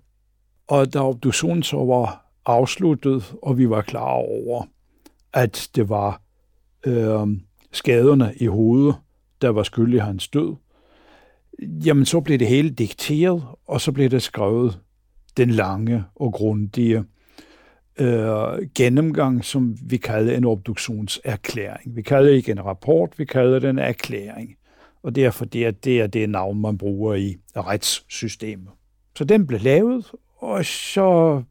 [0.68, 4.64] Og da obduktionen så var afsluttet, og vi var klar over,
[5.34, 6.22] at det var
[6.86, 7.28] øh,
[7.72, 8.96] skaderne i hovedet,
[9.42, 10.56] der var skyld i hans død,
[11.86, 14.80] jamen så blev det hele dikteret, og så blev det skrevet
[15.38, 17.04] den lange og grundige
[18.00, 21.96] øh, gennemgang, som vi kalder en obduktionserklæring.
[21.96, 24.56] Vi kalder ikke en rapport, vi kalder den en erklæring.
[25.06, 28.68] Og det er fordi, at det er det navn, man bruger i retssystemet.
[29.18, 31.44] Så den blev lavet, og så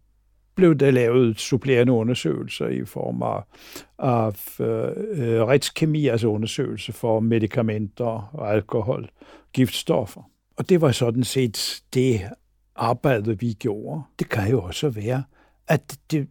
[0.54, 3.42] blev der lavet supplerende undersøgelser i form af,
[3.98, 9.08] af øh, retskemi, altså undersøgelse for medicamenter og alkohol,
[9.52, 10.30] giftstoffer.
[10.56, 12.20] Og det var sådan set det
[12.76, 14.02] arbejde, vi gjorde.
[14.18, 15.24] Det kan jo også være,
[15.68, 16.28] at det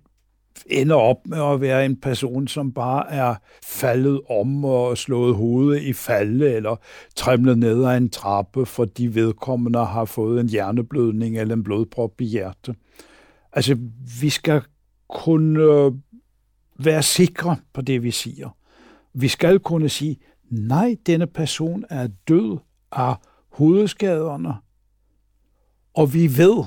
[0.67, 5.81] ender op med at være en person, som bare er faldet om og slået hovedet
[5.81, 6.75] i falde, eller
[7.15, 12.25] trimlet ned ad en trappe, fordi vedkommende har fået en hjerneblødning eller en blodprop i
[12.25, 12.75] hjertet.
[13.53, 13.77] Altså,
[14.21, 14.61] vi skal
[15.09, 15.91] kunne øh,
[16.79, 18.49] være sikre på det, vi siger.
[19.13, 20.17] Vi skal kunne sige,
[20.49, 22.57] nej, denne person er død
[22.91, 23.15] af
[23.49, 24.53] hovedskaderne,
[25.93, 26.63] og vi ved,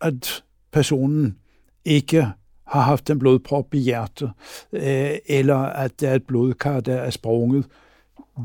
[0.00, 1.38] at personen
[1.84, 2.32] ikke
[2.72, 4.32] har haft en blodprop i hjertet,
[4.72, 7.64] øh, eller at der er et blodkar, der er sprunget.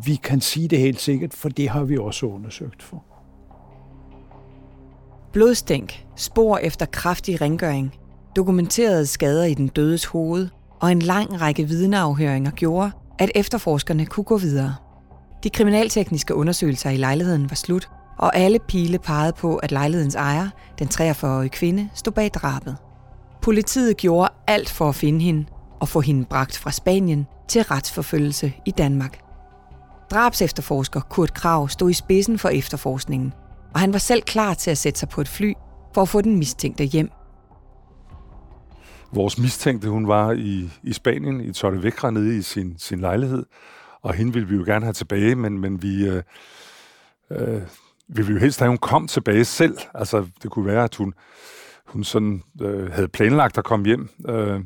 [0.06, 3.04] Vi kan sige det helt sikkert, for det har vi også undersøgt for.
[5.34, 7.96] Blodstænk, spor efter kraftig rengøring,
[8.36, 10.48] dokumenterede skader i den dødes hoved
[10.80, 14.76] og en lang række vidneafhøringer gjorde, at efterforskerne kunne gå videre.
[15.44, 20.50] De kriminaltekniske undersøgelser i lejligheden var slut, og alle pile pegede på, at lejlighedens ejer,
[20.80, 22.78] den 43-årige kvinde, stod bag drabet.
[23.48, 25.46] Politiet gjorde alt for at finde hende
[25.80, 29.20] og få hende bragt fra Spanien til retsforfølgelse i Danmark.
[30.12, 33.34] Drabsefterforsker Kurt Krav stod i spidsen for efterforskningen,
[33.74, 35.54] og han var selv klar til at sætte sig på et fly
[35.94, 37.10] for at få den mistænkte hjem.
[39.14, 43.46] Vores mistænkte, hun var i, i Spanien, i Torrevieja, nede i sin, sin lejlighed,
[44.02, 46.24] og hende ville vi jo gerne have tilbage, men, men vi, øh,
[47.32, 47.62] øh,
[48.08, 49.78] vi ville jo helst have, at hun kom tilbage selv.
[49.94, 51.14] Altså, det kunne være, at hun,
[51.88, 54.62] hun sådan øh, havde planlagt at komme hjem, øh,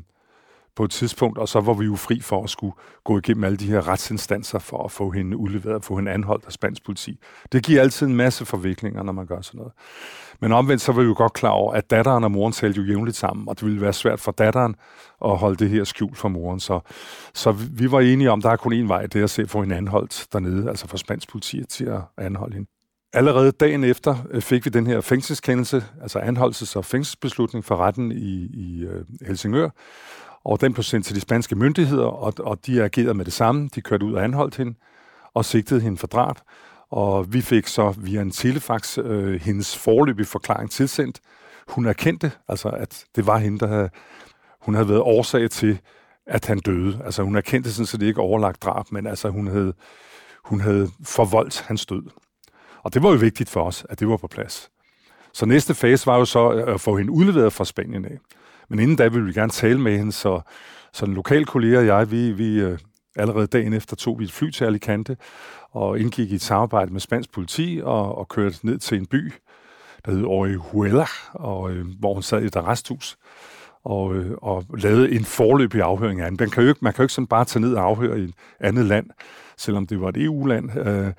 [0.76, 3.56] på et tidspunkt, og så var vi jo fri for at skulle gå igennem alle
[3.56, 7.18] de her retsinstanser for at få hende udleveret, få hende anholdt af spansk politi.
[7.52, 9.72] Det giver altid en masse forviklinger, når man gør sådan noget.
[10.40, 12.86] Men omvendt så var vi jo godt klar over, at datteren og moren talte jo
[12.86, 14.74] jævnligt sammen, og det ville være svært for datteren
[15.24, 16.60] at holde det her skjult for moren.
[16.60, 16.80] Så,
[17.34, 19.46] så vi var enige om, at der er kun én vej, det er at se
[19.46, 22.68] få hende anholdt dernede, altså for spansk politi til at anholde hende.
[23.14, 28.12] Allerede dagen efter øh, fik vi den her fængselskendelse, altså anholdelses- og fængselsbeslutning fra retten
[28.12, 29.68] i, i øh, Helsingør,
[30.44, 33.70] og den blev sendt til de spanske myndigheder, og, og de agerede med det samme.
[33.74, 34.74] De kørte ud og anholdt hende,
[35.34, 36.36] og sigtede hende for drab.
[36.90, 41.20] Og vi fik så via en telefax øh, hendes forløbige forklaring tilsendt.
[41.68, 43.90] Hun erkendte, altså at det var hende, der havde,
[44.60, 45.78] hun havde været årsag til,
[46.26, 47.00] at han døde.
[47.04, 49.72] Altså hun erkendte sådan, set det ikke overlagt drab, men altså hun havde,
[50.44, 52.02] hun havde forvoldt hans død.
[52.84, 54.70] Og det var jo vigtigt for os, at det var på plads.
[55.32, 58.18] Så næste fase var jo så øh, at få hende udleveret fra Spanien af.
[58.68, 60.40] Men inden da ville vi gerne tale med hende, så,
[60.92, 62.78] så en lokal kollega og jeg, vi, vi øh,
[63.16, 65.16] allerede dagen efter tog vi et fly til Alicante
[65.70, 69.32] og indgik i et samarbejde med spansk politi og, og kørte ned til en by,
[70.04, 73.18] der hed Orihuela, og, øh, hvor hun sad i et arresthus
[73.84, 76.42] og, øh, og lavede en forløbig afhøring af hende.
[76.42, 78.22] Man kan jo ikke, man kan jo ikke sådan bare tage ned og afhøre i
[78.22, 79.06] et andet land,
[79.56, 80.78] selvom det var et EU-land.
[80.78, 81.12] Øh,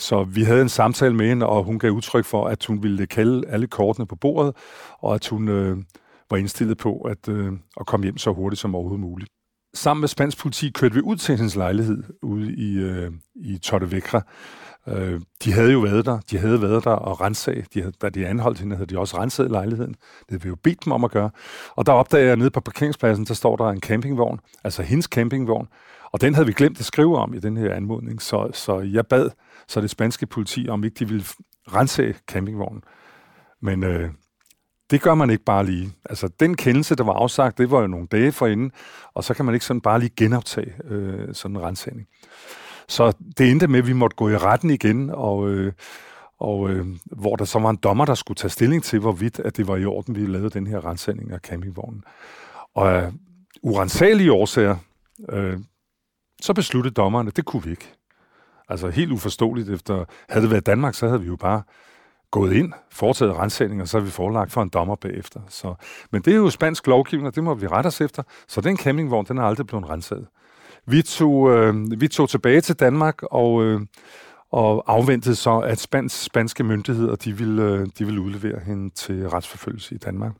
[0.00, 3.06] så vi havde en samtale med hende, og hun gav udtryk for, at hun ville
[3.06, 4.56] kalde alle kortene på bordet,
[4.98, 5.76] og at hun øh,
[6.30, 9.30] var indstillet på at, øh, at komme hjem så hurtigt som overhovedet muligt.
[9.74, 14.22] Sammen med spansk politi kørte vi ud til hendes lejlighed ude i, øh, i Torrevecra.
[14.88, 17.74] Øh, de havde jo været der, de havde været der og renset.
[17.74, 19.92] De havde, da de anholdt hende, havde de også renset lejligheden.
[19.92, 21.30] Det havde vi jo bedt dem om at gøre.
[21.76, 25.68] Og der opdager jeg nede på parkeringspladsen, der står der en campingvogn, altså hendes campingvogn,
[26.12, 29.06] og den havde vi glemt at skrive om i den her anmodning, så, så jeg
[29.06, 29.30] bad
[29.68, 31.24] så det spanske politi, om ikke de ville
[31.74, 32.82] rense campingvognen.
[33.62, 34.10] Men øh,
[34.90, 35.92] det gør man ikke bare lige.
[36.04, 38.72] Altså, den kendelse, der var afsagt, det var jo nogle dage forinden,
[39.14, 42.06] og så kan man ikke sådan bare lige genoptage øh, sådan en rensning.
[42.88, 45.72] Så det endte med, at vi måtte gå i retten igen, og, øh,
[46.38, 49.56] og øh, hvor der så var en dommer, der skulle tage stilling til, hvorvidt at
[49.56, 52.04] det var i orden, vi lavede den her rensning af campingvognen.
[52.74, 53.12] Og af
[53.62, 54.76] urensagelige årsager,
[55.28, 55.58] øh,
[56.44, 57.92] så besluttede dommerne, at det kunne vi ikke.
[58.68, 61.62] Altså helt uforståeligt efter, havde det været Danmark, så havde vi jo bare
[62.30, 65.40] gået ind, foretaget rensagning, og så har vi forelagt for en dommer bagefter.
[65.48, 65.74] Så,
[66.10, 68.22] men det er jo spansk lovgivning, og det må vi rette os efter.
[68.48, 70.26] Så den campingvogn, den er aldrig blevet renset.
[70.86, 73.80] Vi tog, øh, vi tog tilbage til Danmark og, øh,
[74.50, 79.28] og afventede så, at spans, spanske myndigheder de ville, øh, de ville udlevere hende til
[79.28, 80.32] retsforfølgelse i Danmark.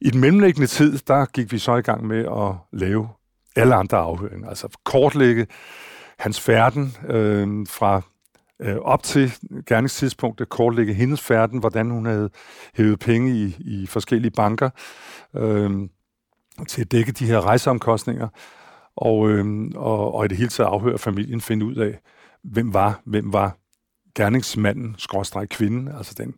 [0.00, 3.08] I den mellemliggende tid, der gik vi så i gang med at lave
[3.56, 5.46] alle andre afhøringer, altså kortlægge
[6.18, 8.02] hans færden øh, fra
[8.60, 9.32] øh, op til
[9.66, 12.30] gerningstidspunktet, kortlægge hendes færden, hvordan hun havde
[12.74, 14.70] hævet penge i, i forskellige banker
[15.36, 15.70] øh,
[16.68, 18.28] til at dække de her rejseomkostninger,
[18.96, 22.00] og, øh, og, og i det hele taget afhøre familien, finde ud af,
[22.42, 23.56] hvem var, hvem var
[24.14, 26.34] gerningsmanden, skråstreg kvinden, altså den,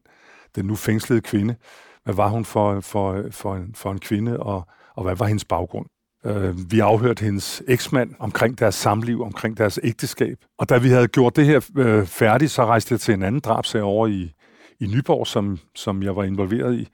[0.57, 1.57] den nu fængslede kvinde.
[2.05, 5.45] Hvad var hun for, for, for, en, for en kvinde, og, og hvad var hendes
[5.45, 5.87] baggrund?
[6.27, 10.39] Øh, vi afhørte hendes eksmand omkring deres samliv, omkring deres ægteskab.
[10.59, 13.41] Og da vi havde gjort det her øh, færdigt, så rejste jeg til en anden
[13.41, 14.33] drabsag over i,
[14.81, 16.89] i Nyborg, som, som jeg var involveret i.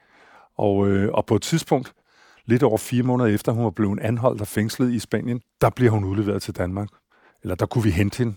[0.57, 1.93] Og, øh, og på et tidspunkt,
[2.47, 5.91] lidt over fire måneder efter, hun var blevet anholdt og fængslet i Spanien, der bliver
[5.91, 6.89] hun udleveret til Danmark.
[7.43, 8.37] Eller der kunne vi hente hende.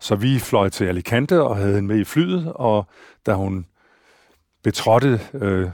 [0.00, 2.86] Så vi fløj til Alicante og havde hende med i flyet, og
[3.26, 3.66] da hun
[4.62, 5.70] betrådte øh,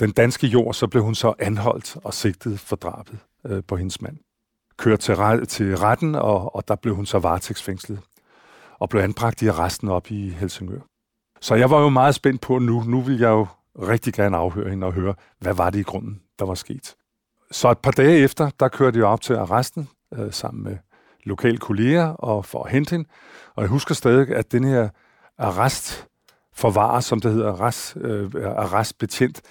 [0.00, 4.02] den danske jord, så blev hun så anholdt og sigtet for drabet øh, på hendes
[4.02, 4.16] mand.
[4.76, 8.00] Kørte til, til retten, og, og der blev hun så varetægtsfængslet
[8.78, 10.80] og blev anbragt i arresten op i Helsingør.
[11.40, 12.82] Så jeg var jo meget spændt på nu.
[12.82, 13.46] Nu vil jeg jo
[13.78, 16.94] rigtig gerne afhøre hende og høre, hvad var det i grunden, der var sket.
[17.50, 20.76] Så et par dage efter, der kørte jeg op til arresten øh, sammen med
[21.24, 23.08] lokale kolleger og for at hente hende.
[23.54, 24.88] Og jeg husker stadig, at den her
[25.38, 26.06] arrest
[26.54, 29.42] forvarer, som det hedder, arrest, øh, arrestbetjent,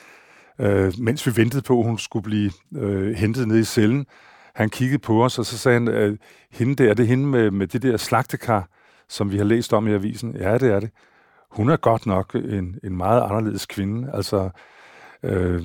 [0.59, 4.05] øh, mens vi ventede på, at hun skulle blive øh, hentet ned i cellen.
[4.53, 6.17] Han kiggede på os, og så sagde han, at
[6.51, 8.69] hende der, det hende med, med det der slagtekar,
[9.09, 10.35] som vi har læst om i avisen.
[10.35, 10.89] Ja, det er det.
[11.51, 14.11] Hun er godt nok en, en meget anderledes kvinde.
[14.13, 14.49] Altså,
[15.23, 15.63] øh,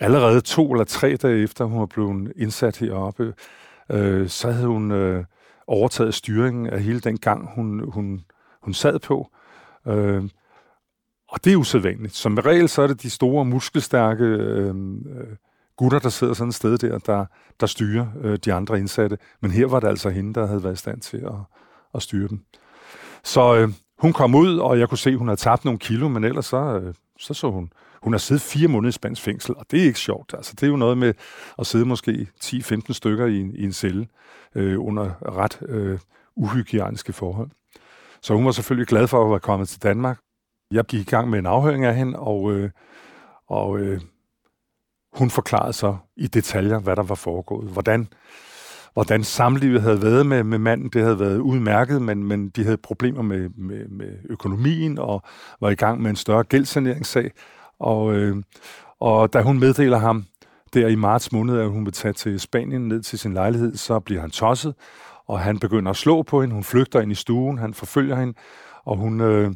[0.00, 3.34] allerede to eller tre dage efter, hun var blevet indsat heroppe,
[3.90, 5.24] øh, så havde hun øh,
[5.66, 8.24] overtaget styringen af hele den gang, hun, hun,
[8.62, 9.30] hun sad på.
[9.86, 10.24] Øh,
[11.34, 12.14] og det er usædvanligt.
[12.14, 15.36] Som regel så er det de store, muskelstærke øhm, øh,
[15.76, 17.26] gutter, der sidder sådan et sted der, der,
[17.60, 19.18] der styrer øh, de andre indsatte.
[19.40, 21.32] Men her var det altså hende, der havde været i stand til at,
[21.94, 22.40] at styre dem.
[23.24, 23.68] Så øh,
[23.98, 26.46] hun kom ud, og jeg kunne se, at hun havde tabt nogle kilo, men ellers
[26.46, 27.70] så, øh, så så hun,
[28.02, 30.34] Hun har siddet fire måneder i spansk fængsel, og det er ikke sjovt.
[30.34, 31.14] Altså, det er jo noget med
[31.58, 34.06] at sidde måske 10-15 stykker i en, i en celle
[34.54, 35.98] øh, under ret øh,
[36.36, 37.50] uhygiejniske forhold.
[38.22, 40.18] Så hun var selvfølgelig glad for at være kommet til Danmark.
[40.70, 42.70] Jeg gik i gang med en afhøring af hende, og, øh,
[43.48, 44.00] og øh,
[45.12, 47.68] hun forklarede så i detaljer, hvad der var foregået.
[47.68, 48.08] Hvordan,
[48.94, 50.88] hvordan samlivet havde været med, med manden.
[50.88, 55.22] Det havde været udmærket, men, men de havde problemer med, med, med økonomien og
[55.60, 57.30] var i gang med en større gældsaneringssag.
[57.78, 58.36] Og, øh,
[59.00, 60.24] og da hun meddeler ham
[60.74, 64.00] der i marts måned, at hun vil tage til Spanien ned til sin lejlighed, så
[64.00, 64.74] bliver han tosset,
[65.26, 66.54] og han begynder at slå på hende.
[66.54, 68.34] Hun flygter ind i stuen, han forfølger hende,
[68.84, 69.52] og hun, øh,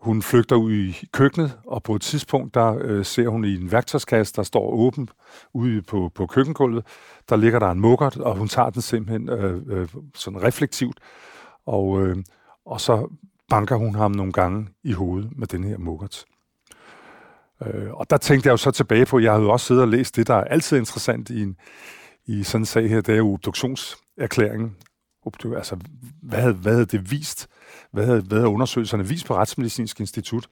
[0.00, 3.72] hun flygter ud i køkkenet, og på et tidspunkt, der øh, ser hun i en
[3.72, 5.08] værktøjskasse, der står åben
[5.52, 6.86] ude på, på køkkengulvet.
[7.28, 11.00] Der ligger der en mukkert, og hun tager den simpelthen øh, øh, sådan reflektivt,
[11.66, 12.16] og, øh,
[12.66, 13.08] og så
[13.48, 16.24] banker hun ham nogle gange i hovedet med den her mukkert.
[17.66, 19.88] Øh, og der tænkte jeg jo så tilbage på, jeg havde jo også siddet og
[19.88, 21.56] læst det, der er altid interessant i, en,
[22.26, 24.76] i sådan en sag her, det er jo obduktionserklæringen.
[25.56, 25.76] Altså,
[26.22, 27.48] hvad havde, hvad havde det vist?
[27.92, 30.46] Hvad havde, hvad havde undersøgelserne vist på Retsmedicinsk Institut?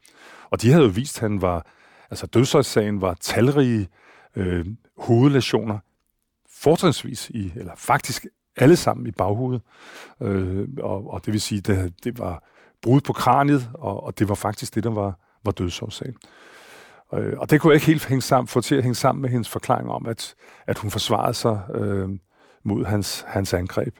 [0.50, 1.66] Og de havde jo vist, at han var,
[2.10, 3.88] altså dødsårsagen var talrige
[4.36, 4.66] øh,
[4.98, 5.78] hovedlæsioner,
[6.50, 9.62] fortrinsvis i, eller faktisk alle sammen i baghovedet.
[10.22, 12.44] Øh, og, og det vil sige, det, det var
[12.82, 16.16] brud på kraniet, og, og det var faktisk det, der var, var dødsårsagen.
[17.14, 19.30] Øh, og det kunne jeg ikke helt hænge sammen, få til at hænge sammen med
[19.30, 20.34] hendes forklaring om, at,
[20.66, 22.08] at hun forsvarede sig øh,
[22.64, 23.96] mod hans, hans angreb.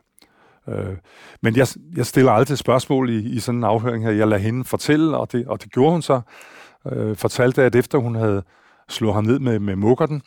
[0.69, 0.97] Øh,
[1.43, 1.67] men jeg,
[1.97, 4.11] jeg stiller aldrig spørgsmål i, i sådan en afhøring her.
[4.11, 6.21] Jeg lader hende fortælle, og det, og det gjorde hun så.
[6.93, 8.43] Øh, fortalte, at efter hun havde
[8.89, 10.23] slået ham ned med, med mukkerten,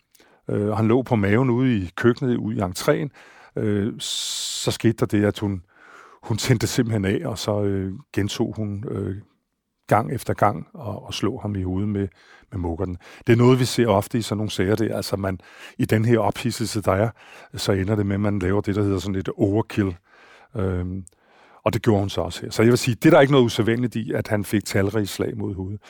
[0.50, 3.10] øh, og han lå på maven ude i køkkenet, ude i entréen,
[3.56, 5.64] øh, så skete der det, at hun,
[6.24, 9.16] hun tændte simpelthen af, og så øh, gentog hun øh,
[9.88, 12.08] gang efter gang og, og slå ham i hovedet med,
[12.52, 12.98] med mukkerten.
[13.28, 14.96] Det er noget, vi ser ofte i sådan nogle sager der.
[14.96, 15.40] Altså man,
[15.78, 17.10] i den her ophidselse, der er,
[17.54, 19.96] så ender det med, at man laver det, der hedder sådan et overkill.
[20.56, 21.06] Øhm,
[21.64, 22.50] og det gjorde hun så også her.
[22.50, 25.08] Så jeg vil sige, det er der ikke noget usædvanligt i, at han fik talrige
[25.08, 25.82] slag mod hovedet.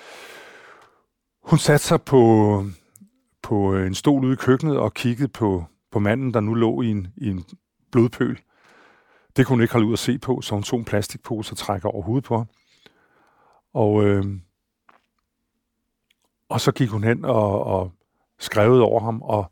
[1.43, 2.63] Hun satte sig på,
[3.41, 6.81] på øh, en stol ude i køkkenet og kiggede på, på manden, der nu lå
[6.81, 7.45] i en, i en
[7.91, 8.39] blodpøl.
[9.37, 11.57] Det kunne hun ikke holde ud at se på, så hun tog en plastikpose og
[11.57, 12.47] trækker over hovedet på ham.
[13.73, 14.25] Og, øh,
[16.49, 17.91] og så gik hun hen og, og
[18.39, 19.51] skrev over ham og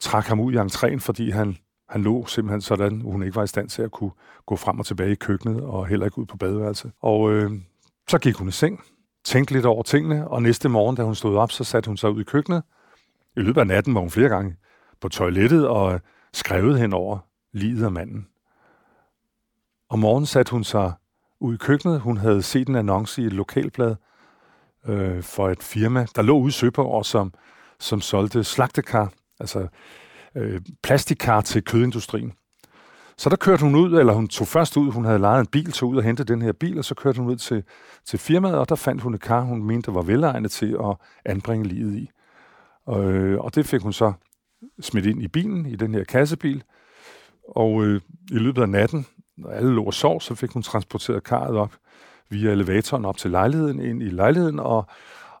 [0.00, 1.56] trak ham ud i entréen, fordi han,
[1.88, 4.10] han lå simpelthen sådan, hun ikke var i stand til at kunne
[4.46, 6.92] gå frem og tilbage i køkkenet og heller ikke ud på badeværelset.
[7.00, 7.50] Og øh,
[8.08, 8.80] så gik hun i seng,
[9.24, 12.10] tænkte lidt over tingene, og næste morgen, da hun stod op, så satte hun sig
[12.10, 12.62] ud i køkkenet.
[13.36, 14.56] I løbet af natten var hun flere gange
[15.00, 16.00] på toilettet og
[16.32, 17.18] skrevet hen over
[17.52, 18.26] livet af manden.
[19.88, 20.92] Om morgenen satte hun sig
[21.40, 22.00] ud i køkkenet.
[22.00, 23.96] Hun havde set en annonce i et lokalblad
[24.86, 27.32] øh, for et firma, der lå ude i Søborg, som,
[27.78, 29.68] som solgte slagtekar, altså
[30.36, 32.32] øh, plastikkar til kødindustrien.
[33.16, 35.72] Så der kørte hun ud, eller hun tog først ud, hun havde lejet en bil,
[35.72, 37.62] tog ud og hentede den her bil, og så kørte hun ud til,
[38.04, 41.68] til firmaet, og der fandt hun et kar, hun mente var velegnet til at anbringe
[41.68, 42.10] livet i.
[42.86, 44.12] Og, øh, og det fik hun så
[44.80, 46.62] smidt ind i bilen, i den her kassebil,
[47.48, 49.06] og øh, i løbet af natten,
[49.36, 51.76] når alle lå og sov, så fik hun transporteret karret op
[52.30, 54.86] via elevatoren op til lejligheden, ind i lejligheden, og,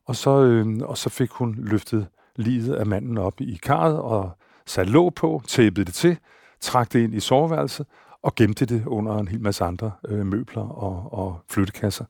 [0.06, 4.38] og, så, øh, og så fik hun løftet livet af manden op i karret og
[4.66, 6.18] sat låg på, tæppede det til,
[6.60, 7.86] trak det ind i soveværelset
[8.22, 12.04] og gemte det under en hel masse andre øh, møbler og, og flyttekasser.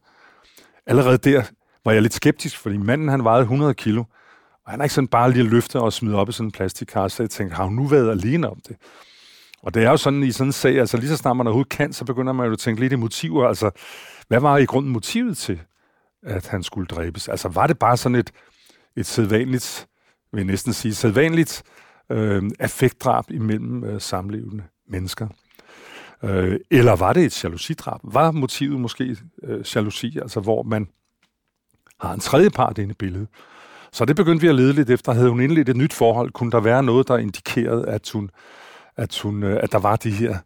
[0.87, 1.43] Allerede der
[1.85, 4.05] var jeg lidt skeptisk, fordi manden han vejede 100 kilo,
[4.65, 7.17] og han er ikke sådan bare lige løfte og smide op i sådan en plastikkasse,
[7.17, 8.77] så jeg tænkte, har hun nu været alene om det?
[9.63, 11.73] Og det er jo sådan i sådan en sag, altså lige så snart man overhovedet
[11.73, 13.49] kan, så begynder man jo at tænke lidt i motiver.
[13.49, 13.71] Altså,
[14.29, 15.61] hvad var i grunden motivet til,
[16.23, 17.29] at han skulle dræbes?
[17.29, 18.31] Altså, var det bare sådan et,
[18.97, 19.87] et sædvanligt,
[20.33, 21.63] vil jeg næsten sige, sædvanligt
[22.11, 25.29] øh, affektdrab imellem øh, samlevende mennesker?
[26.23, 28.01] Øh, eller var det et jalousidrab?
[28.03, 30.89] Var motivet måske øh, jalousi, altså hvor man
[32.01, 33.29] har en tredje part inde i billedet?
[33.93, 35.13] Så det begyndte vi at lede lidt efter.
[35.13, 38.31] Havde hun indledt et nyt forhold, kunne der være noget, der indikerede, at hun
[38.97, 40.39] at, hun, øh, at der var de her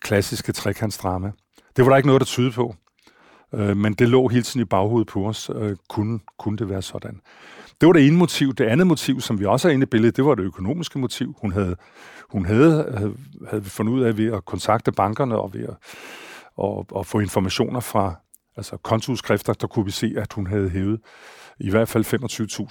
[0.00, 1.32] klassiske trekantsdrama.
[1.76, 2.74] Det var der ikke noget, der tyde på,
[3.56, 5.50] øh, men det lå hele tiden i baghovedet på os.
[5.54, 7.20] Øh, kunne, kunne det være sådan?
[7.80, 8.54] Det var det ene motiv.
[8.54, 11.34] Det andet motiv, som vi også er inde i billedet, det var det økonomiske motiv.
[11.40, 11.76] Hun havde,
[12.30, 13.14] hun havde, havde,
[13.50, 15.76] havde fundet ud af ved at kontakte bankerne og ved at
[16.56, 18.14] og, og få informationer fra
[18.56, 21.00] altså kontoudskrifter, der kunne vi se, at hun havde hævet
[21.60, 22.04] i hvert fald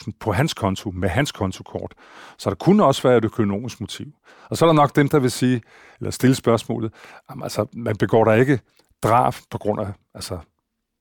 [0.06, 1.94] 25.000 på hans konto, med hans kontokort.
[2.38, 4.14] Så der kunne også være et økonomisk motiv.
[4.50, 5.62] Og så er der nok dem, der vil sige,
[6.00, 6.94] eller stille spørgsmålet,
[7.30, 8.60] jamen, altså, man begår der ikke
[9.04, 10.38] drab på grund af, altså,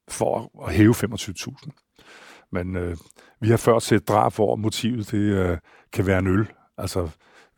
[0.09, 2.49] for at hæve 25.000.
[2.53, 2.97] Men øh,
[3.41, 5.59] vi har før set drab, hvor motivet det, øh,
[5.93, 6.47] kan være en øl.
[6.79, 7.09] Altså,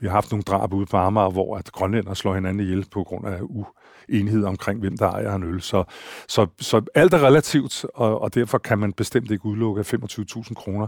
[0.00, 3.04] vi har haft nogle drab ude på Amager, hvor at grønlænder slår hinanden ihjel på
[3.04, 3.40] grund af
[4.08, 5.60] uenighed omkring, hvem der ejer en øl.
[5.60, 5.84] Så,
[6.28, 10.54] så, så alt er relativt, og, og derfor kan man bestemt ikke udelukke, at 25.000
[10.54, 10.86] kroner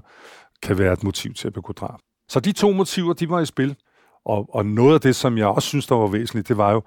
[0.62, 2.00] kan være et motiv til at begå drab.
[2.28, 3.76] Så de to motiver, de var i spil.
[4.24, 6.82] Og, og noget af det, som jeg også synes, der var væsentligt, det var jo,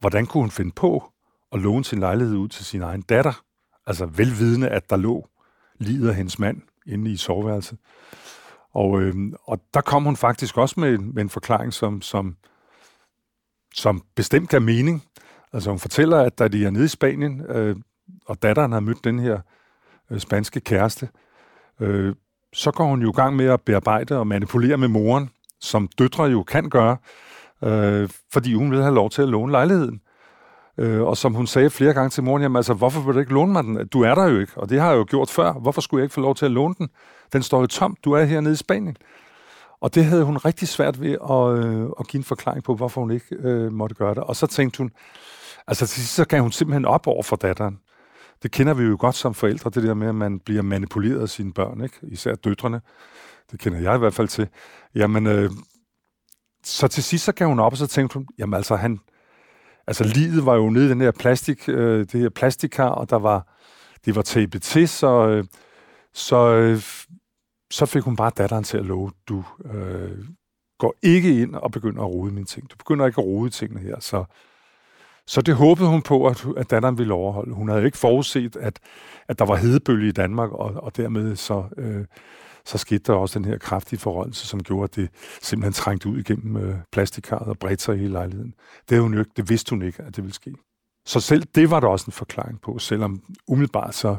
[0.00, 1.04] hvordan kunne hun finde på
[1.52, 3.43] at låne sin lejlighed ud til sin egen datter?
[3.86, 5.28] Altså velvidende, at der lå
[5.78, 7.78] livet af hendes mand inde i soveværelset.
[8.74, 9.14] Og, øh,
[9.44, 12.36] og der kom hun faktisk også med, med en forklaring, som, som,
[13.74, 15.02] som bestemt gav mening.
[15.52, 17.76] Altså hun fortæller, at da de er nede i Spanien, øh,
[18.26, 19.40] og datteren har mødt den her
[20.10, 21.08] øh, spanske kæreste,
[21.80, 22.14] øh,
[22.52, 25.30] så går hun jo i gang med at bearbejde og manipulere med moren,
[25.60, 26.96] som døtre jo kan gøre,
[27.64, 30.00] øh, fordi hun vil have lov til at låne lejligheden.
[30.78, 33.32] Øh, og som hun sagde flere gange til moren, jamen altså, hvorfor vil du ikke
[33.32, 33.88] låne mig den?
[33.88, 35.52] Du er der jo ikke, og det har jeg jo gjort før.
[35.52, 36.88] Hvorfor skulle jeg ikke få lov til at låne den?
[37.32, 37.96] Den står jo tom.
[38.04, 38.96] Du er hernede i Spanien.
[39.80, 43.00] Og det havde hun rigtig svært ved at, øh, at give en forklaring på, hvorfor
[43.00, 44.22] hun ikke øh, måtte gøre det.
[44.22, 44.90] Og så tænkte hun,
[45.66, 47.78] altså til sidst så gav hun simpelthen op over for datteren.
[48.42, 51.28] Det kender vi jo godt som forældre, det der med, at man bliver manipuleret af
[51.28, 51.96] sine børn, ikke?
[52.02, 52.80] især døtrene.
[53.50, 54.48] Det kender jeg i hvert fald til.
[54.94, 55.50] Jamen, øh,
[56.64, 59.00] så til sidst så gav hun op, og så tænkte hun, jamen altså, han,
[59.86, 63.16] altså livet var jo nede i den her plastik, øh, det her plastikkar, og der
[63.16, 63.46] var,
[64.04, 65.44] det var tapet til, så, øh,
[66.14, 66.82] så, øh,
[67.70, 70.18] så fik hun bare datteren til at love, du øh,
[70.78, 72.70] går ikke ind og begynder at rode mine ting.
[72.70, 74.24] Du begynder ikke at rode tingene her, så
[75.26, 77.54] så det håbede hun på, at, at datteren ville overholde.
[77.54, 78.80] Hun havde ikke forudset, at,
[79.28, 82.04] at der var hedebølge i Danmark, og, og dermed så, øh,
[82.66, 85.08] så skete der også den her kraftige forholdelse, som gjorde, at det
[85.42, 88.54] simpelthen trængte ud igennem øh, plastikkarret og bredte sig i hele lejligheden.
[88.88, 90.54] Det, hun ikke, det vidste hun ikke, at det ville ske.
[91.06, 94.16] Så selv det var der også en forklaring på, selvom umiddelbart så,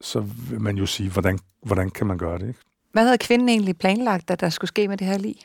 [0.00, 2.48] så vil man jo sige, hvordan, hvordan kan man gøre det?
[2.48, 2.60] Ikke?
[2.92, 5.42] Hvad havde kvinden egentlig planlagt, at der skulle ske med det her lige?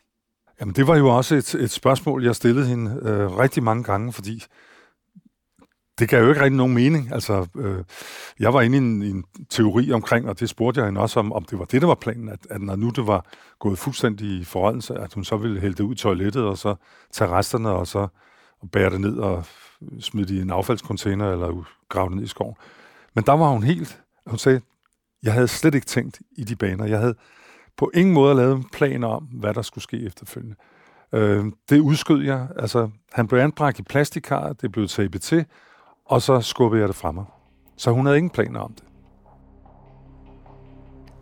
[0.59, 4.13] Jamen, det var jo også et, et spørgsmål, jeg stillede hende øh, rigtig mange gange,
[4.13, 4.43] fordi
[5.99, 7.13] det gav jo ikke rigtig nogen mening.
[7.13, 7.83] Altså, øh,
[8.39, 11.19] jeg var inde i en, i en teori omkring, og det spurgte jeg hende også
[11.19, 13.25] om, om det var det, der var planen, at, at når nu det var
[13.59, 16.75] gået fuldstændig i forholdelse, at hun så ville hælde det ud i toilettet, og så
[17.11, 18.07] tage resterne, og så
[18.61, 19.45] og bære det ned og
[19.99, 22.55] smide det i en affaldskontainer, eller grave det ned i skoven.
[23.15, 24.61] Men der var hun helt, hun sagde,
[25.23, 26.85] jeg havde slet ikke tænkt i de baner.
[26.85, 27.15] Jeg havde
[27.77, 30.55] på ingen måde lavet planer om, hvad der skulle ske efterfølgende.
[31.13, 32.47] Øh, det udskød jeg.
[32.59, 35.45] Altså, han blev anbragt i plastikkar, det blev tabet til,
[36.05, 37.25] og så skubbede jeg det fra mig.
[37.77, 38.83] Så hun havde ingen planer om det.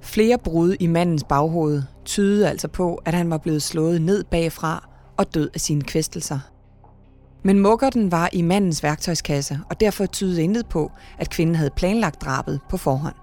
[0.01, 4.89] Flere brud i mandens baghoved tydede altså på, at han var blevet slået ned bagfra
[5.17, 6.39] og død af sine kvæstelser.
[7.43, 12.21] Men mukkerten var i mandens værktøjskasse, og derfor tydede intet på, at kvinden havde planlagt
[12.21, 13.15] drabet på forhånd.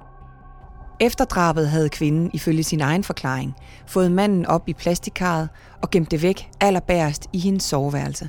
[1.00, 3.54] Efter drabet havde kvinden, ifølge sin egen forklaring,
[3.86, 5.48] fået manden op i plastikkarret
[5.82, 8.28] og gemt det væk allerbærest i hendes soveværelse.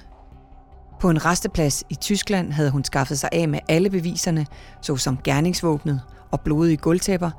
[1.02, 4.46] På en resteplads i Tyskland havde hun skaffet sig af med alle beviserne,
[4.82, 7.32] såsom gerningsvåbnet og blodige gulvtæpper,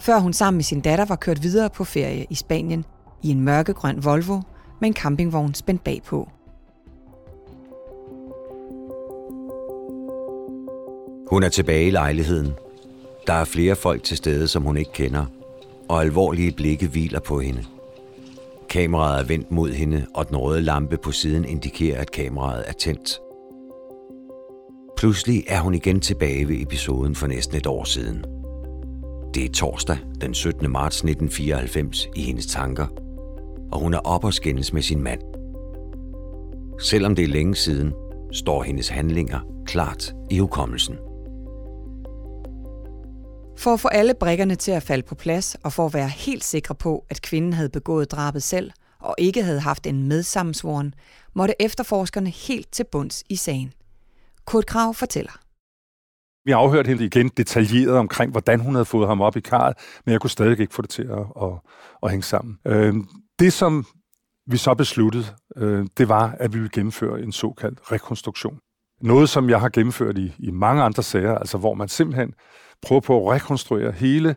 [0.00, 2.84] før hun sammen med sin datter var kørt videre på ferie i Spanien
[3.22, 4.40] i en mørkegrøn Volvo
[4.80, 6.28] med en campingvogn spændt bagpå.
[11.30, 12.52] Hun er tilbage i lejligheden.
[13.26, 15.26] Der er flere folk til stede, som hun ikke kender,
[15.88, 17.64] og alvorlige blikke hviler på hende–
[18.76, 22.72] Kameraet er vendt mod hende, og den røde lampe på siden indikerer, at kameraet er
[22.72, 23.20] tændt.
[24.96, 28.24] Pludselig er hun igen tilbage ved episoden for næsten et år siden.
[29.34, 30.70] Det er torsdag den 17.
[30.70, 32.86] marts 1994 i hendes tanker,
[33.72, 35.20] og hun er op og skændes med sin mand.
[36.80, 37.92] Selvom det er længe siden,
[38.32, 40.96] står hendes handlinger klart i hukommelsen.
[43.58, 46.44] For at få alle brikkerne til at falde på plads, og for at være helt
[46.44, 50.94] sikre på, at kvinden havde begået drabet selv, og ikke havde haft en medsammensvoren,
[51.34, 53.72] måtte efterforskerne helt til bunds i sagen.
[54.44, 55.32] Kurt Krav fortæller.
[56.44, 59.76] Vi har afhørt hende igen detaljeret omkring, hvordan hun havde fået ham op i karret,
[60.04, 61.52] men jeg kunne stadig ikke få det til at, at,
[62.02, 62.58] at hænge sammen.
[62.66, 62.94] Øh,
[63.38, 63.86] det, som
[64.46, 65.26] vi så besluttede,
[65.56, 68.58] øh, det var, at vi ville gennemføre en såkaldt rekonstruktion.
[69.00, 72.34] Noget, som jeg har gennemført i, i mange andre sager, altså hvor man simpelthen
[72.82, 74.36] prøver på at rekonstruere hele,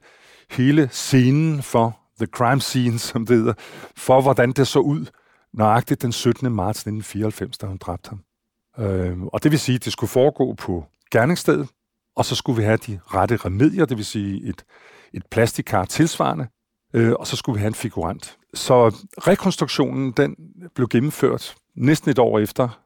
[0.50, 3.54] hele scenen for The Crime Scene, som det hedder,
[3.96, 5.06] for hvordan det så ud
[5.54, 6.52] nøjagtigt den 17.
[6.52, 8.24] marts 1994, da hun dræbte ham.
[8.80, 11.68] Øh, og det vil sige, at det skulle foregå på gerningsstedet,
[12.16, 14.66] og så skulle vi have de rette remedier, det vil sige et,
[15.14, 16.48] et plastikkar tilsvarende,
[16.94, 18.38] øh, og så skulle vi have en figurant.
[18.54, 20.36] Så rekonstruktionen, den
[20.76, 22.82] blev gennemført næsten et år efter,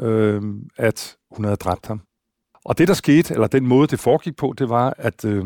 [0.00, 0.42] øh,
[0.76, 2.00] at hun havde dræbt ham.
[2.66, 5.44] Og det, der skete, eller den måde, det foregik på, det var, at øh,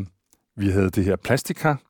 [0.56, 1.80] vi havde det her plastikkar.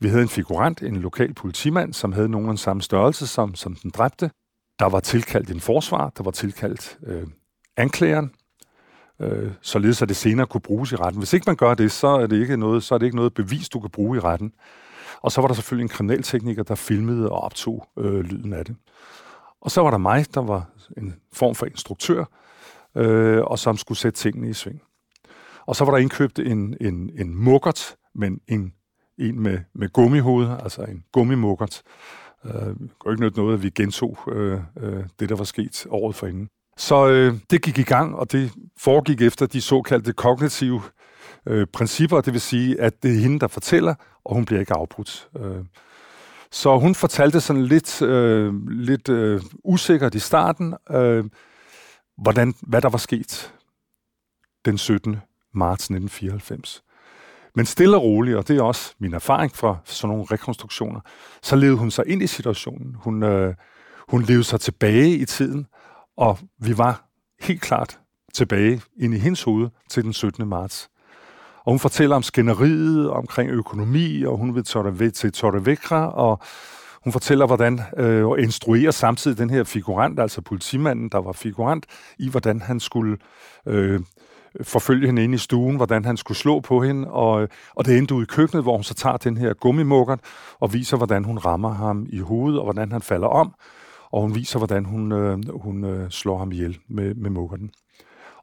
[0.00, 3.90] Vi havde en figurant, en lokal politimand, som havde nogen samme størrelse som, som den
[3.90, 4.30] dræbte.
[4.78, 7.26] Der var tilkaldt en forsvar, der var tilkaldt øh,
[7.76, 8.30] anklageren,
[9.20, 11.20] øh, således at det senere kunne bruges i retten.
[11.20, 13.34] Hvis ikke man gør det, så er det ikke noget, så er det ikke noget
[13.34, 14.52] bevis, du kan bruge i retten.
[15.22, 18.76] Og så var der selvfølgelig en kriminaltekniker, der filmede og optog øh, lyden af det.
[19.60, 20.64] Og så var der mig, der var
[20.96, 22.24] en form for instruktør,
[22.96, 24.82] øh, og som skulle sætte tingene i sving.
[25.66, 28.72] Og så var der indkøbt en, en, en mukkert, men en,
[29.18, 31.82] en med, med gummihoved, altså en gummimukkert.
[32.44, 36.14] Øh, det kunne ikke noget, at vi gentog øh, øh, det, der var sket året
[36.14, 36.48] forinden.
[36.76, 40.82] Så øh, det gik i gang, og det foregik efter de såkaldte kognitive
[41.46, 44.74] øh, principper, det vil sige, at det er hende, der fortæller, og hun bliver ikke
[44.74, 45.28] afbrudt.
[45.40, 45.64] Øh,
[46.52, 51.24] så hun fortalte sådan lidt, øh, lidt øh, usikkert i starten, øh,
[52.20, 53.54] hvordan, hvad der var sket
[54.64, 55.20] den 17.
[55.54, 56.82] marts 1994.
[57.54, 61.00] Men stille og roligt, og det er også min erfaring fra sådan nogle rekonstruktioner,
[61.42, 62.94] så levede hun sig ind i situationen.
[62.94, 63.54] Hun, øh,
[64.08, 65.66] hun levede sig tilbage i tiden,
[66.16, 67.04] og vi var
[67.40, 67.98] helt klart
[68.34, 70.48] tilbage ind i hendes hoved til den 17.
[70.48, 70.90] marts.
[71.64, 76.40] Og hun fortæller om skænderiet, omkring økonomi, og hun vil til Torrevecra, og
[77.04, 81.86] hun fortæller, hvordan øh, og instruerer samtidig den her figurant, altså politimanden, der var figurant,
[82.18, 83.18] i hvordan han skulle
[83.66, 84.00] øh,
[84.62, 88.14] forfølge hende ind i stuen, hvordan han skulle slå på hende, og, og det endte
[88.14, 90.16] ud i køkkenet, hvor hun så tager den her gummimukker
[90.60, 93.54] og viser, hvordan hun rammer ham i hovedet, og hvordan han falder om,
[94.12, 97.70] og hun viser, hvordan hun, øh, hun øh, slår ham ihjel med, med mukkerten.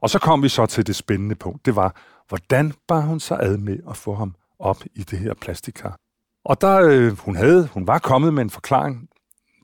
[0.00, 1.66] Og så kom vi så til det spændende punkt.
[1.66, 1.96] Det var,
[2.28, 6.07] hvordan bar hun sig ad med at få ham op i det her plastikkar?
[6.48, 9.08] Og der, øh, hun, havde, hun var kommet med en forklaring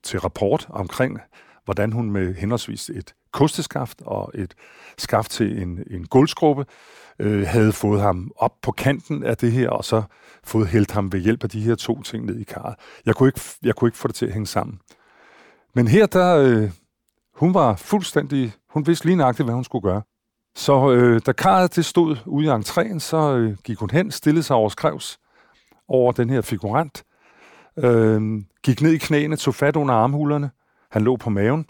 [0.02, 1.18] til rapport omkring,
[1.64, 4.54] hvordan hun med henholdsvis et kosteskaft og et
[4.98, 6.64] skaft til en, en guldskrube
[7.18, 10.02] øh, havde fået ham op på kanten af det her, og så
[10.44, 12.74] fået hældt ham ved hjælp af de her to ting ned i karret.
[13.06, 14.78] Jeg kunne ikke, jeg kunne ikke få det til at hænge sammen.
[15.74, 16.70] Men her, der, øh,
[17.34, 20.02] hun var fuldstændig, hun vidste lige nøjagtigt, hvad hun skulle gøre.
[20.56, 24.42] Så øh, da karret det stod ude i entréen, så øh, gik hun hen, stillede
[24.42, 25.18] sig over skrevs
[25.88, 27.04] over den her figurant,
[27.76, 30.50] øh, gik ned i knæene, tog fat under armhulerne,
[30.90, 31.66] han lå på maven,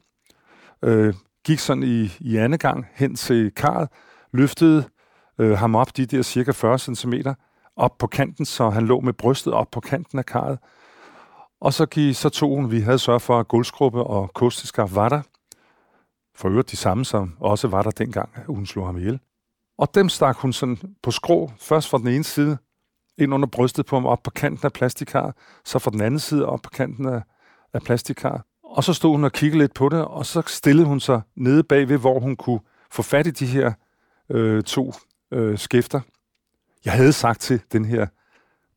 [0.83, 1.15] øh,
[1.47, 3.89] gik sådan i, i anden gang hen til karret,
[4.33, 4.85] løftede
[5.39, 7.13] øh, ham op de der cirka 40 cm
[7.77, 10.59] op på kanten, så han lå med brystet op på kanten af karret.
[11.61, 15.09] Og så, gik, så tog hun, vi havde sørget for, at gulvskruppe og kosteskaft var
[15.09, 15.23] der.
[16.37, 19.21] For øvrigt de samme, som også var der dengang, hun slog ham ihjel.
[19.79, 22.59] Og dem stak hun sådan på skrå, først fra den ene side,
[23.19, 26.47] ind under brystet på ham, op på kanten af plastikar, så fra den anden side
[26.47, 27.23] op på kanten af,
[27.73, 28.45] af plastikar.
[28.65, 31.63] Og så stod hun og kiggede lidt på det, og så stillede hun sig nede
[31.63, 32.61] bagved, hvor hun kunne
[32.91, 33.73] få fat i de her
[34.31, 34.93] øh, to
[35.31, 36.01] øh, skæfter.
[36.85, 38.07] Jeg havde sagt til den her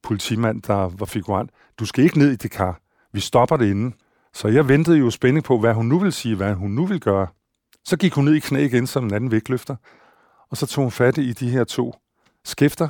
[0.03, 2.79] politimand, der var figurant, du skal ikke ned i det kar.
[3.13, 3.93] Vi stopper det inden.
[4.33, 6.99] Så jeg ventede jo spænding på, hvad hun nu ville sige, hvad hun nu ville
[6.99, 7.27] gøre.
[7.85, 9.75] Så gik hun ned i knæ igen som en anden vægtløfter,
[10.49, 11.95] og så tog hun fat i de her to
[12.45, 12.89] skæfter,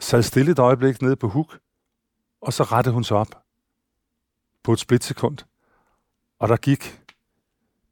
[0.00, 1.58] sad stille et øjeblik nede på huk,
[2.42, 3.42] og så rettede hun sig op
[4.62, 5.38] på et splitsekund.
[6.38, 7.00] Og der gik,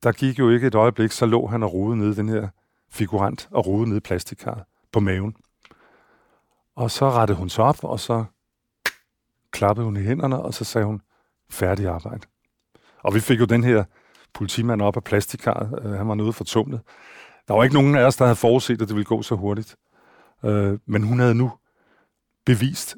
[0.03, 2.49] der gik jo ikke et øjeblik, så lå han og rode nede den her
[2.91, 5.37] figurant og rode nede plastikkaret på maven.
[6.77, 8.25] Og så rettede hun sig op, og så
[9.51, 11.03] klappede hun i hænderne, og så sagde hun,
[11.51, 12.27] færdig arbejde.
[13.03, 13.85] Og vi fik jo den her
[14.33, 15.85] politimand op af plastikkaret.
[15.85, 16.81] Øh, han var noget for tumlet.
[17.49, 19.77] Der var ikke nogen af os, der havde forudset, at det ville gå så hurtigt.
[20.45, 21.53] Øh, men hun havde nu
[22.49, 22.96] bevist,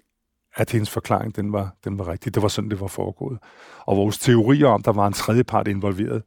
[0.56, 2.34] at hendes forklaring den var, den var rigtig.
[2.34, 3.38] Det var sådan, det var foregået.
[3.86, 6.22] Og vores teorier om, der var en tredje part involveret,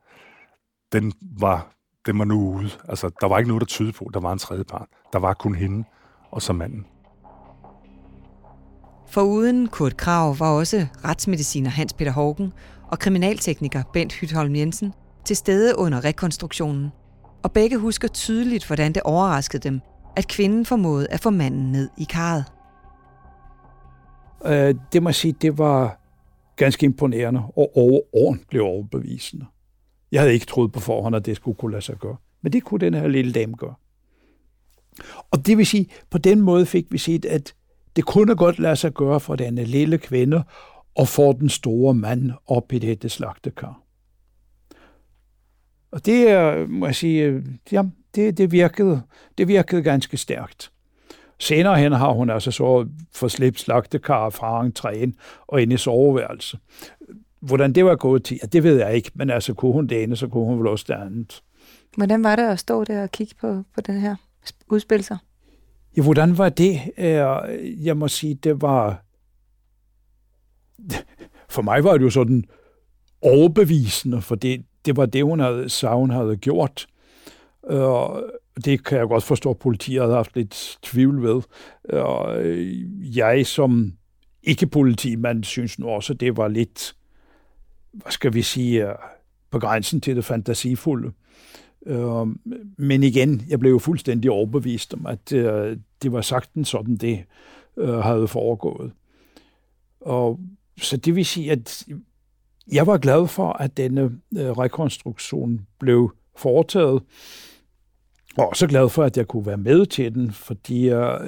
[0.93, 1.74] den var,
[2.05, 2.69] den var nu ude.
[2.89, 4.88] Altså, der var ikke noget, der tydede på, at der var en tredje part.
[5.13, 5.84] Der var kun hende
[6.32, 6.86] og så manden.
[9.07, 12.53] For uden Kurt Krav var også retsmediciner Hans Peter Hågen
[12.91, 14.93] og kriminaltekniker Bent Hytholm Jensen
[15.26, 16.91] til stede under rekonstruktionen.
[17.43, 19.82] Og begge husker tydeligt, hvordan det overraskede dem,
[20.15, 22.45] at kvinden formåede at få manden ned i karret.
[24.46, 26.00] Øh, det må jeg sige, det var
[26.56, 29.46] ganske imponerende og overordentligt overbevisende.
[30.12, 32.16] Jeg havde ikke troet på forhånd, at det skulle kunne lade sig gøre.
[32.41, 33.76] Men det kunne den her lille dame gøre.
[35.32, 37.54] Og det vil sige, på den måde fik vi set, at
[37.96, 40.44] det kunne godt lade sig gøre for denne lille kvinde
[40.96, 43.82] og få den store mand op i dette slagtekar.
[45.91, 47.84] Og det er, må jeg sige, øh, ja,
[48.16, 49.02] det, det, virkede,
[49.38, 50.72] det virkede ganske stærkt.
[51.44, 55.12] Senere hen har hun altså så forslæbt slagtekar fra entréen
[55.48, 56.58] og ind i soveværelse.
[57.39, 60.04] Hvordan det var gået til, ja, det ved jeg ikke, men altså kunne hun det
[60.04, 61.41] ene, så kunne hun vel også det andet.
[61.98, 64.16] Hvordan var det at stå der og kigge på, på den her
[64.70, 65.18] udspil sig?
[65.98, 66.82] Ja, hvordan var det?
[67.84, 69.04] Jeg må sige, det var
[71.50, 72.44] for mig var det jo sådan
[73.22, 76.88] overbevisende, for det, det var det, hun havde, hun havde gjort.
[78.66, 81.41] Det kan jeg godt forstå, at politiet har haft lidt tvivl ved.
[81.89, 83.93] Og øh, jeg som
[84.43, 86.95] ikke politimand synes nu også, at det var lidt,
[87.91, 88.95] hvad skal vi sige, øh,
[89.51, 91.12] på grænsen til det fantasifulde.
[91.86, 92.28] Øh,
[92.78, 95.30] men igen, jeg blev jo fuldstændig overbevist om, at
[96.04, 97.24] det var sagtens sådan, det
[98.04, 98.91] havde foregået.
[100.01, 100.39] Og
[100.78, 101.86] så det vil sige, at
[102.72, 107.04] jeg var glad for, at denne rekonstruktion blev foretaget,
[108.38, 111.20] og også glad for, at jeg kunne være med til den, fordi øh,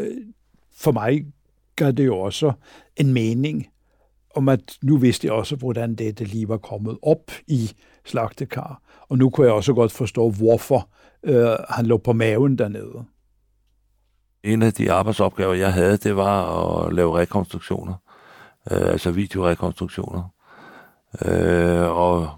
[0.78, 1.26] for mig
[1.76, 2.52] gav det jo også
[2.98, 3.68] en mening
[4.36, 7.72] om, at nu vidste jeg også, hvordan dette lige var kommet op i
[8.06, 8.82] slagtekar.
[9.10, 10.90] Og nu kunne jeg også godt forstå, hvorfor
[11.24, 13.06] øh, han lå på maven dernede.
[14.44, 17.94] En af de arbejdsopgaver, jeg havde, det var at lave rekonstruktioner.
[18.72, 20.24] Øh, altså videorekonstruktioner.
[21.26, 22.30] Øh, og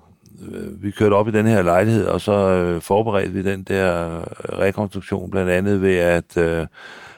[0.41, 4.21] øh, vi kørte op i den her lejlighed, og så øh, forberedte vi den der
[4.59, 6.67] rekonstruktion, blandt andet ved at, øh,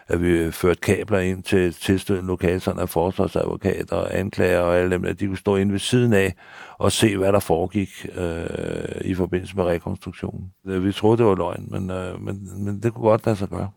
[0.08, 4.92] at vi førte kabler ind til tilstødende lokale, sådan at forsvarsadvokater og anklager og alle
[4.92, 6.36] dem, at de kunne stå inde ved siden af
[6.78, 10.54] og se, hvad der foregik øh, i forbindelse med rekonstruktionen.
[10.66, 13.50] Øh, vi troede, det var løgn, men, øh, men, men det kunne godt lade sig
[13.50, 13.70] gøre.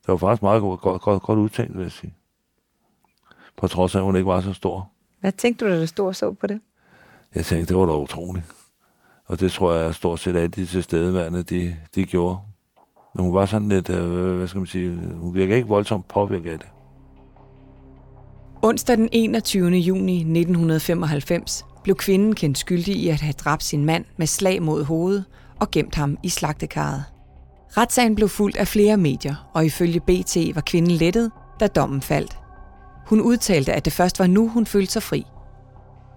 [0.00, 2.14] Det var faktisk meget godt, godt, godt, godt udtænkt, vil jeg sige.
[3.56, 4.90] På trods af, at hun ikke var så stor.
[5.20, 6.60] Hvad tænkte du, da du stod og så på det?
[7.36, 8.44] Jeg tænkte, det var da utroligt.
[9.26, 12.38] Og det tror jeg stort set alle de tilstedeværende, de, de gjorde.
[13.14, 16.50] Men hun var sådan lidt, øh, hvad skal man sige, hun virker ikke voldsomt påvirket
[16.50, 16.68] af det.
[18.62, 19.68] Onsdag den 21.
[19.70, 24.84] juni 1995 blev kvinden kendt skyldig i at have dræbt sin mand med slag mod
[24.84, 25.24] hovedet
[25.60, 27.04] og gemt ham i slagtekarret.
[27.76, 31.30] Retssagen blev fuldt af flere medier, og ifølge BT var kvinden lettet,
[31.60, 32.38] da dommen faldt.
[33.06, 35.26] Hun udtalte, at det først var nu, hun følte sig fri.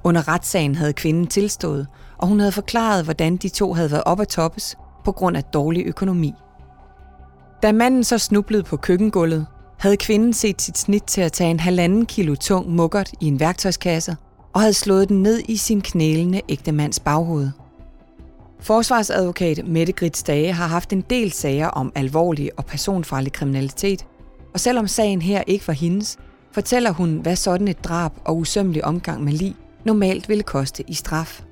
[0.04, 1.88] Under retssagen havde kvinden tilstået,
[2.18, 5.44] og hun havde forklaret, hvordan de to havde været op at toppes på grund af
[5.44, 6.34] dårlig økonomi.
[7.64, 9.46] Da manden så snublede på køkkengulvet,
[9.80, 13.40] havde kvinden set sit snit til at tage en halvanden kilo tung mukkert i en
[13.40, 14.18] værktøjskasse
[14.54, 17.50] og havde slået den ned i sin knælende ægtemands baghoved.
[18.60, 24.06] Forsvarsadvokat Mette Grits Dage har haft en del sager om alvorlig og personfarlig kriminalitet,
[24.54, 26.18] og selvom sagen her ikke var hendes,
[26.52, 30.94] fortæller hun, hvad sådan et drab og usømmelig omgang med lig normalt ville koste i
[30.94, 31.44] straf.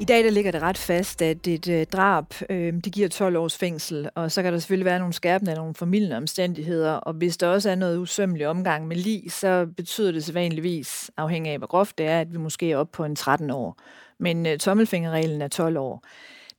[0.00, 3.36] I dag der ligger det ret fast, at et øh, drab øh, det giver 12
[3.36, 7.36] års fængsel, og så kan der selvfølgelig være nogle skærpende nogle formidlende omstændigheder, og hvis
[7.36, 11.66] der også er noget usømmelig omgang med lig, så betyder det sædvanligvis, afhængig af hvor
[11.66, 13.76] groft det er, at vi måske er oppe på en 13 år.
[14.18, 16.04] Men øh, tommelfingerreglen er 12 år.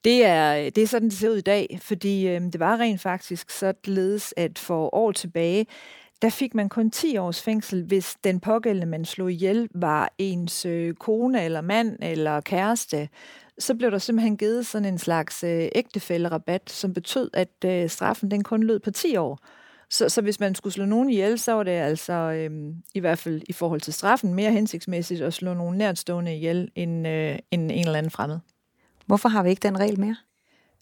[0.03, 3.01] Det er, det er sådan, det ser ud i dag, fordi øh, det var rent
[3.01, 5.65] faktisk således, at for år tilbage,
[6.21, 10.65] der fik man kun 10 års fængsel, hvis den pågældende, man slog ihjel, var ens
[10.65, 13.09] øh, kone eller mand eller kæreste.
[13.59, 18.31] Så blev der simpelthen givet sådan en slags øh, ægtefællerabat, som betød, at øh, straffen
[18.31, 19.39] den kun lød på 10 år.
[19.89, 23.19] Så, så hvis man skulle slå nogen ihjel, så var det altså, øhm, i hvert
[23.19, 27.71] fald i forhold til straffen, mere hensigtsmæssigt at slå nogen nærtstående ihjel end, øh, end
[27.71, 28.39] en eller anden fremmed.
[29.05, 30.15] Hvorfor har vi ikke den regel mere?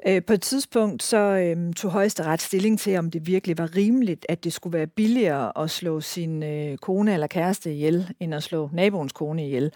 [0.06, 4.26] Øh, på et tidspunkt så øhm, tog højesteret stilling til, om det virkelig var rimeligt,
[4.30, 8.44] at det skulle være billigere at slå sin øh, kone eller kæreste ihjel, end at
[8.44, 9.72] slå naboens kone ihjel.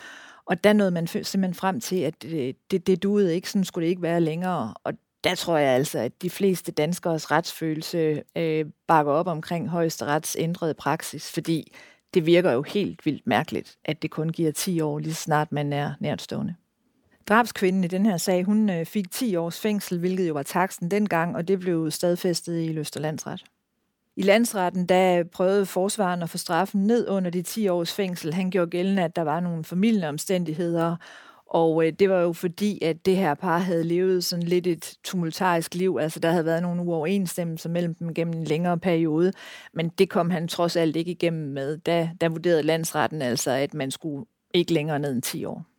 [0.45, 3.85] Og der nåede man simpelthen frem til, at det, det, det duede ikke, sådan skulle
[3.85, 4.73] det ikke være længere.
[4.83, 4.93] Og
[5.23, 10.73] der tror jeg altså, at de fleste danskers retsfølelse øh, bakker op omkring højesterets ændrede
[10.73, 11.75] praksis, fordi
[12.13, 15.73] det virker jo helt vildt mærkeligt, at det kun giver 10 år, lige snart man
[15.73, 16.55] er nærtstående.
[17.29, 20.91] Drabskvinden i den her sag, hun øh, fik 10 års fængsel, hvilket jo var taksen
[20.91, 23.43] dengang, og det blev stadfæstet i Løsterlandsret.
[24.15, 28.33] I landsretten, der prøvede forsvaren at få straffen ned under de 10 års fængsel.
[28.33, 30.95] Han gjorde gældende, at der var nogle familieomstændigheder,
[31.45, 34.93] og øh, det var jo fordi, at det her par havde levet sådan lidt et
[35.03, 35.97] tumultarisk liv.
[36.01, 39.33] Altså, der havde været nogle uoverensstemmelser mellem dem gennem en længere periode.
[39.73, 41.77] Men det kom han trods alt ikke igennem med.
[41.77, 45.70] Da, der vurderede landsretten altså, at man skulle ikke længere ned end 10 år.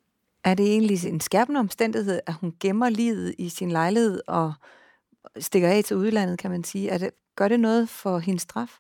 [0.45, 4.53] Er det egentlig en skærpende omstændighed, at hun gemmer livet i sin lejlighed og
[5.39, 6.89] stikker af til udlandet, kan man sige?
[6.89, 8.79] Er det, gør det noget for hendes straf?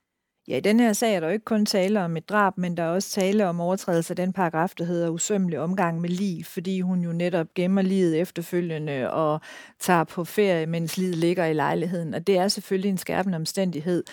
[0.48, 2.76] Ja, i den her sag er der jo ikke kun tale om et drab, men
[2.76, 6.46] der er også tale om overtrædelse af den paragraf, der hedder usømmelig omgang med lig,
[6.46, 9.40] fordi hun jo netop gemmer livet efterfølgende og
[9.80, 12.14] tager på ferie, mens livet ligger i lejligheden.
[12.14, 14.04] Og det er selvfølgelig en skærpende omstændighed,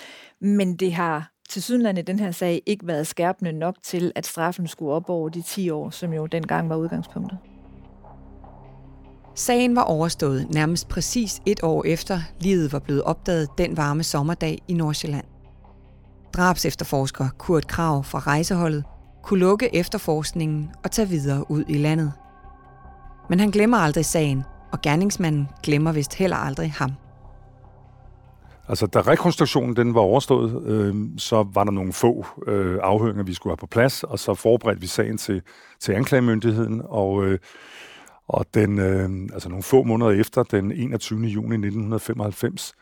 [0.41, 4.26] men det har til sydenlandet i den her sag ikke været skærpende nok til, at
[4.26, 7.38] straffen skulle op over de 10 år, som jo dengang var udgangspunktet.
[9.36, 14.60] Sagen var overstået nærmest præcis et år efter livet var blevet opdaget den varme sommerdag
[14.68, 15.26] i Nordsjælland.
[16.34, 18.84] Drabs efterforsker Kurt Krav fra rejseholdet
[19.24, 22.14] kunne lukke efterforskningen og tage videre ud i landet.
[23.30, 26.91] Men han glemmer aldrig sagen, og gerningsmanden glemmer vist heller aldrig ham.
[28.70, 33.34] Altså, da rekonstruktionen den var overstået, øh, så var der nogle få øh, afhøringer, vi
[33.34, 35.41] skulle have på plads, og så forberedte vi sagen til,
[35.80, 37.39] til anklagemyndigheden, og, øh,
[38.28, 41.20] og den, øh, altså nogle få måneder efter, den 21.
[41.20, 42.74] juni 1995,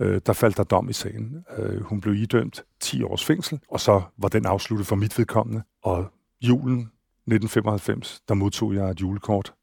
[0.00, 1.44] øh, der faldt der dom i sagen.
[1.58, 5.62] Øh, hun blev idømt 10 års fængsel, og så var den afsluttet for mit vedkommende.
[5.82, 6.06] Og
[6.42, 9.54] julen 1995, der modtog jeg et julekort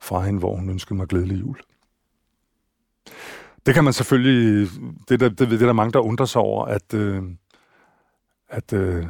[0.00, 1.56] fra hende, hvor hun ønskede mig glædelig jul.
[3.66, 4.68] Det kan man selvfølgelig,
[5.08, 7.22] det, det, det, det er der mange, der undrer sig over, at, øh,
[8.48, 9.06] at, øh,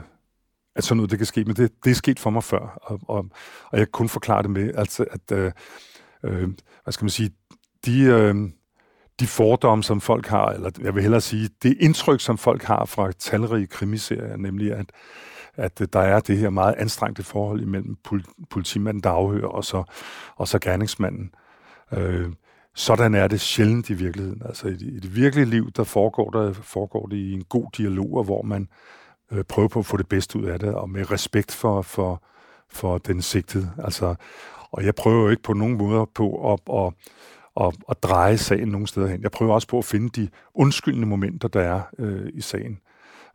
[0.76, 3.01] at sådan noget det kan ske, men det, det er sket for mig før, og,
[3.09, 3.18] og,
[3.64, 5.53] og jeg kan kun forklare det med, altså, at, øh,
[6.24, 6.48] øh,
[6.82, 7.30] hvad skal man sige,
[7.86, 8.34] de, øh,
[9.20, 12.84] de fordomme, som folk har, eller jeg vil hellere sige, det indtryk, som folk har
[12.84, 14.92] fra talrige krimiserier, nemlig at,
[15.57, 17.96] at der er det her meget anstrengte forhold imellem
[18.51, 19.82] politimanden, der afhører, og så,
[20.36, 21.34] og så gerningsmanden.
[21.92, 22.30] Øh,
[22.80, 24.42] sådan er det sjældent i virkeligheden.
[24.44, 28.24] Altså i, i det virkelige liv, der foregår, der foregår det i en god dialog,
[28.24, 28.68] hvor man
[29.32, 32.22] øh, prøver på at få det bedste ud af det, og med respekt for, for,
[32.68, 33.70] for den sigtede.
[33.78, 34.14] Altså,
[34.70, 36.92] og jeg prøver jo ikke på nogen måde på at, at,
[37.66, 39.22] at, at dreje sagen nogen steder hen.
[39.22, 42.78] Jeg prøver også på at finde de undskyldende momenter, der er øh, i sagen.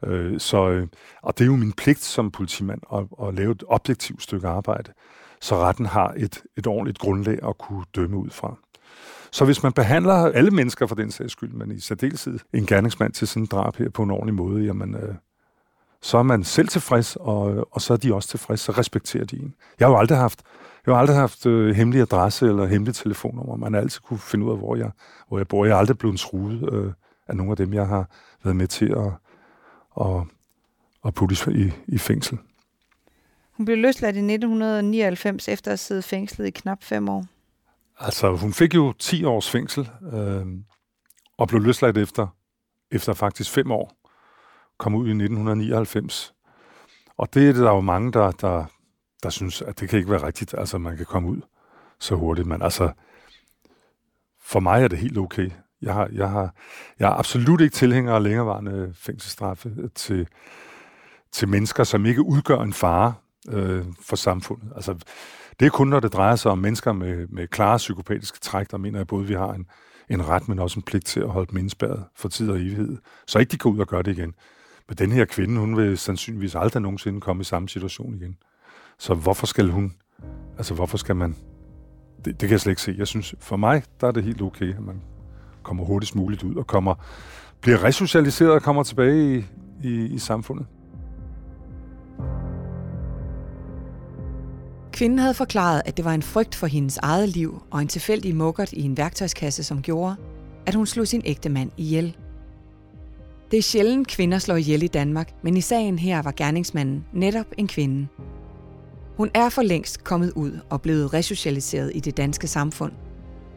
[0.05, 0.87] Øh, så, øh,
[1.21, 4.93] og det er jo min pligt som politimand at, at lave et objektivt stykke arbejde,
[5.41, 8.57] så retten har et, et ordentligt grundlag at kunne dømme ud fra.
[9.31, 13.13] Så hvis man behandler alle mennesker for den sags skyld, men i særdeleshed en gerningsmand
[13.13, 15.15] til sådan en drab her på en ordentlig måde, jamen, øh,
[16.01, 19.35] så er man selv tilfreds, og, og så er de også tilfreds, så respekterer de
[19.35, 19.53] en.
[19.79, 20.41] Jeg har jo aldrig haft,
[20.85, 23.55] jeg har aldrig haft øh, hemmelig adresse eller hemmelig telefonnummer.
[23.55, 24.91] Man har altid kunne finde ud af, hvor jeg,
[25.27, 25.65] hvor jeg bor.
[25.65, 26.91] Jeg er aldrig blevet truet øh,
[27.27, 28.09] af nogle af dem, jeg har
[28.43, 29.11] været med til at,
[30.05, 30.23] at,
[31.05, 32.37] at putte i, i fængsel.
[33.51, 37.25] Hun blev løsladt i 1999 efter at have siddet fængslet i knap fem år.
[37.99, 40.45] Altså, hun fik jo 10 års fængsel, øh,
[41.37, 42.27] og blev løsladt efter,
[42.91, 43.91] efter faktisk fem år.
[44.77, 46.33] Kom ud i 1999.
[47.17, 48.65] Og det er der jo mange, der, der,
[49.23, 51.41] der synes, at det kan ikke være rigtigt, altså man kan komme ud
[51.99, 52.47] så hurtigt.
[52.47, 52.91] Men altså,
[54.41, 55.51] for mig er det helt okay.
[55.81, 56.55] Jeg, har, jeg, har,
[56.99, 60.27] jeg har absolut ikke tilhænger af længerevarende fængselsstraffe til,
[61.31, 63.13] til mennesker, som ikke udgør en fare
[63.49, 64.71] øh, for samfundet.
[64.75, 64.95] Altså,
[65.59, 68.77] det er kun, når det drejer sig om mennesker med, med klare psykopatiske træk, der
[68.77, 69.65] mener jeg både, at vi har en,
[70.09, 72.97] en ret, men også en pligt til at holde dem indspærret for tid og evighed.
[73.27, 74.33] Så ikke de går ud og gør det igen.
[74.87, 78.37] Men den her kvinde, hun vil sandsynligvis aldrig nogensinde komme i samme situation igen.
[78.99, 79.93] Så hvorfor skal hun,
[80.57, 81.35] altså hvorfor skal man,
[82.25, 82.95] det, det kan jeg slet ikke se.
[82.97, 85.01] Jeg synes, for mig, der er det helt okay, at man
[85.63, 86.95] kommer hurtigst muligt ud og kommer,
[87.61, 89.45] bliver resocialiseret og kommer tilbage i,
[89.83, 90.65] i, i samfundet.
[94.95, 98.35] Kvinden havde forklaret, at det var en frygt for hendes eget liv og en tilfældig
[98.35, 100.15] mukkert i en værktøjskasse, som gjorde,
[100.65, 102.17] at hun slog sin ægte mand ihjel.
[103.51, 107.45] Det er sjældent, kvinder slår ihjel i Danmark, men i sagen her var gerningsmanden netop
[107.57, 108.07] en kvinde.
[109.17, 112.91] Hun er for længst kommet ud og blevet resocialiseret i det danske samfund.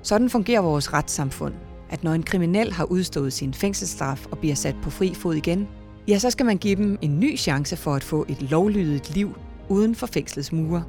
[0.02, 1.54] Sådan fungerer vores retssamfund,
[1.90, 5.68] at når en kriminel har udstået sin fængselsstraf og bliver sat på fri fod igen,
[6.08, 9.34] ja, så skal man give dem en ny chance for at få et lovlydigt liv
[9.68, 10.84] uden for fængslets mure.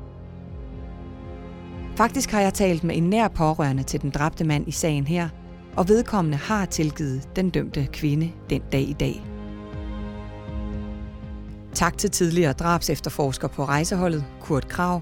[1.99, 5.29] Faktisk har jeg talt med en nær pårørende til den dræbte mand i sagen her,
[5.77, 9.23] og vedkommende har tilgivet den dømte kvinde den dag i dag.
[11.73, 15.01] Tak til tidligere drabs efterforsker på rejseholdet, Kurt Krav,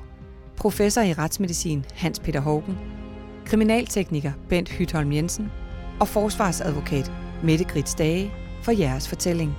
[0.55, 2.77] professor i retsmedicin Hans Peter Hågen,
[3.45, 5.51] kriminaltekniker Bent Hytholm Jensen
[5.99, 7.11] og forsvarsadvokat
[7.43, 8.31] Mette Grits Dage
[8.63, 9.55] for jeres fortælling.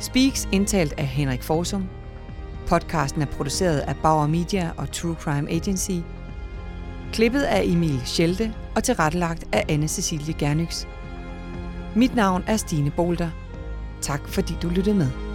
[0.00, 1.88] Speaks indtalt af Henrik Forsum
[2.70, 5.90] Podcasten er produceret af Bauer Media og True Crime Agency.
[7.12, 10.86] Klippet af Emil Schelte og tilrettelagt af anne Cecilie Gernyx.
[11.96, 13.30] Mit navn er Stine Bolter.
[14.00, 15.29] Tak fordi du lyttede med.